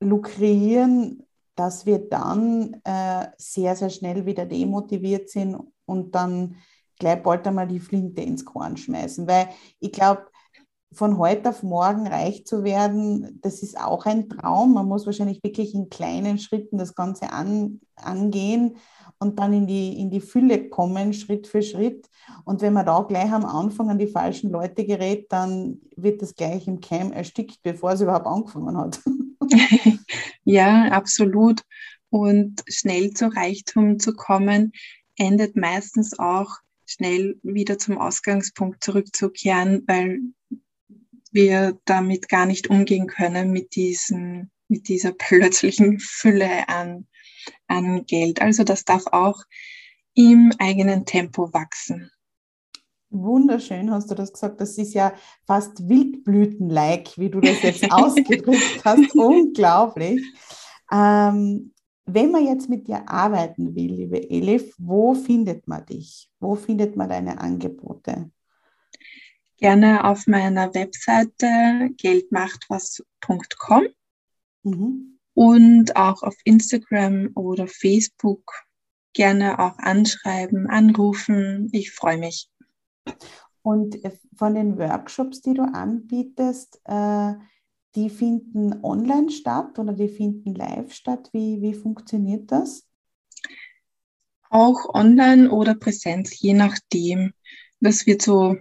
lukrieren, 0.00 1.24
dass 1.56 1.84
wir 1.84 1.98
dann 1.98 2.80
äh, 2.84 3.26
sehr, 3.36 3.74
sehr 3.74 3.90
schnell 3.90 4.24
wieder 4.24 4.46
demotiviert 4.46 5.28
sind 5.28 5.56
und 5.86 6.14
dann 6.14 6.54
gleich 7.00 7.20
bald 7.20 7.46
einmal 7.48 7.66
die 7.66 7.80
Flinte 7.80 8.22
ins 8.22 8.44
Korn 8.44 8.76
schmeißen. 8.76 9.26
Weil 9.26 9.48
ich 9.80 9.90
glaube, 9.90 10.26
von 10.92 11.18
heute 11.18 11.48
auf 11.50 11.64
morgen 11.64 12.06
reich 12.06 12.46
zu 12.46 12.62
werden, 12.62 13.40
das 13.42 13.62
ist 13.62 13.78
auch 13.78 14.06
ein 14.06 14.28
Traum. 14.28 14.74
Man 14.74 14.86
muss 14.86 15.06
wahrscheinlich 15.06 15.42
wirklich 15.42 15.74
in 15.74 15.90
kleinen 15.90 16.38
Schritten 16.38 16.78
das 16.78 16.94
Ganze 16.94 17.32
an, 17.32 17.80
angehen 17.96 18.76
und 19.20 19.38
dann 19.38 19.52
in 19.52 19.66
die, 19.66 19.98
in 20.00 20.10
die 20.10 20.20
Fülle 20.20 20.68
kommen, 20.68 21.12
Schritt 21.12 21.46
für 21.46 21.62
Schritt. 21.62 22.08
Und 22.44 22.62
wenn 22.62 22.72
man 22.72 22.86
da 22.86 23.00
gleich 23.02 23.32
am 23.32 23.44
Anfang 23.44 23.90
an 23.90 23.98
die 23.98 24.06
falschen 24.06 24.50
Leute 24.50 24.84
gerät, 24.84 25.26
dann 25.30 25.80
wird 25.96 26.22
das 26.22 26.34
gleich 26.34 26.68
im 26.68 26.80
Keim 26.80 27.12
erstickt, 27.12 27.62
bevor 27.62 27.92
es 27.92 28.00
überhaupt 28.00 28.26
angefangen 28.26 28.76
hat. 28.76 29.00
ja, 30.44 30.84
absolut. 30.86 31.62
Und 32.10 32.62
schnell 32.68 33.12
zu 33.12 33.26
Reichtum 33.26 33.98
zu 33.98 34.14
kommen, 34.14 34.72
endet 35.16 35.56
meistens 35.56 36.18
auch 36.18 36.56
schnell 36.86 37.38
wieder 37.42 37.78
zum 37.78 37.98
Ausgangspunkt 37.98 38.82
zurückzukehren, 38.82 39.82
weil 39.86 40.20
wir 41.32 41.78
damit 41.84 42.28
gar 42.28 42.46
nicht 42.46 42.70
umgehen 42.70 43.08
können 43.08 43.50
mit 43.50 43.74
diesen, 43.74 44.50
mit 44.68 44.88
dieser 44.88 45.12
plötzlichen 45.12 45.98
Fülle 45.98 46.68
an 46.68 47.06
an 47.66 48.04
Geld. 48.06 48.40
Also 48.40 48.64
das 48.64 48.84
darf 48.84 49.06
auch 49.06 49.42
im 50.14 50.52
eigenen 50.58 51.04
Tempo 51.04 51.52
wachsen. 51.52 52.10
Wunderschön 53.10 53.90
hast 53.90 54.10
du 54.10 54.14
das 54.14 54.32
gesagt. 54.32 54.60
Das 54.60 54.76
ist 54.76 54.92
ja 54.92 55.14
fast 55.46 55.88
Wildblüten-like, 55.88 57.16
wie 57.16 57.30
du 57.30 57.40
das 57.40 57.62
jetzt 57.62 57.88
ausgedrückt 57.92 58.84
hast. 58.84 59.14
Unglaublich. 59.14 60.20
Ähm, 60.92 61.72
wenn 62.04 62.30
man 62.30 62.46
jetzt 62.46 62.68
mit 62.68 62.88
dir 62.88 63.08
arbeiten 63.08 63.74
will, 63.74 63.92
liebe 63.92 64.30
Elif, 64.30 64.74
wo 64.78 65.14
findet 65.14 65.68
man 65.68 65.86
dich? 65.86 66.28
Wo 66.40 66.54
findet 66.54 66.96
man 66.96 67.08
deine 67.08 67.40
Angebote? 67.40 68.30
Gerne 69.56 70.04
auf 70.04 70.26
meiner 70.26 70.74
Webseite 70.74 71.90
geldmachtwas.com. 71.96 73.86
Mhm 74.62 75.17
und 75.38 75.94
auch 75.94 76.24
auf 76.24 76.34
Instagram 76.42 77.30
oder 77.36 77.68
Facebook 77.68 78.42
gerne 79.12 79.60
auch 79.60 79.78
anschreiben, 79.78 80.66
anrufen. 80.66 81.68
Ich 81.70 81.92
freue 81.92 82.18
mich. 82.18 82.50
Und 83.62 84.04
äh, 84.04 84.10
von 84.36 84.56
den 84.56 84.76
Workshops, 84.78 85.40
die 85.40 85.54
du 85.54 85.62
anbietest, 85.62 86.80
äh, 86.86 87.34
die 87.94 88.10
finden 88.10 88.84
online 88.84 89.30
statt 89.30 89.78
oder 89.78 89.92
die 89.92 90.08
finden 90.08 90.56
live 90.56 90.92
statt? 90.92 91.30
Wie, 91.32 91.62
wie 91.62 91.74
funktioniert 91.74 92.50
das? 92.50 92.88
Auch 94.50 94.92
online 94.92 95.52
oder 95.52 95.76
Präsenz, 95.76 96.36
je 96.40 96.54
nachdem. 96.54 97.32
Das 97.78 98.08
wird 98.08 98.22
so 98.22 98.56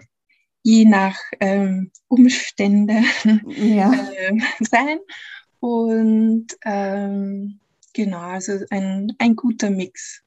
je 0.61 0.85
nach 0.85 1.17
ähm, 1.39 1.91
Umstände 2.07 3.01
ja. 3.47 3.91
äh, 4.13 4.39
sein. 4.59 4.99
Und 5.59 6.47
ähm, 6.65 7.59
genau, 7.93 8.19
also 8.19 8.53
ein, 8.69 9.13
ein 9.19 9.35
guter 9.35 9.69
Mix. 9.69 10.23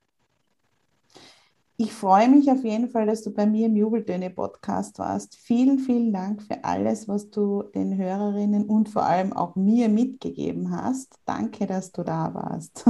Ich 1.82 1.94
freue 1.94 2.28
mich 2.28 2.50
auf 2.50 2.62
jeden 2.62 2.90
Fall, 2.90 3.06
dass 3.06 3.22
du 3.22 3.32
bei 3.32 3.46
mir 3.46 3.64
im 3.64 3.74
Jubeltöne-Podcast 3.74 4.98
warst. 4.98 5.36
Vielen, 5.36 5.78
vielen 5.78 6.12
Dank 6.12 6.42
für 6.42 6.62
alles, 6.62 7.08
was 7.08 7.30
du 7.30 7.62
den 7.74 7.96
Hörerinnen 7.96 8.66
und 8.66 8.90
vor 8.90 9.04
allem 9.04 9.32
auch 9.32 9.56
mir 9.56 9.88
mitgegeben 9.88 10.72
hast. 10.72 11.14
Danke, 11.24 11.66
dass 11.66 11.90
du 11.90 12.02
da 12.02 12.34
warst. 12.34 12.84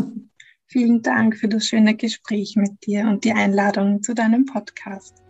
Vielen 0.67 1.03
Dank 1.03 1.37
für 1.37 1.47
das 1.47 1.67
schöne 1.67 1.95
Gespräch 1.95 2.57
mit 2.57 2.85
dir 2.85 3.03
und 3.03 3.23
die 3.23 3.33
Einladung 3.33 4.03
zu 4.03 4.13
deinem 4.13 4.45
Podcast. 4.45 5.23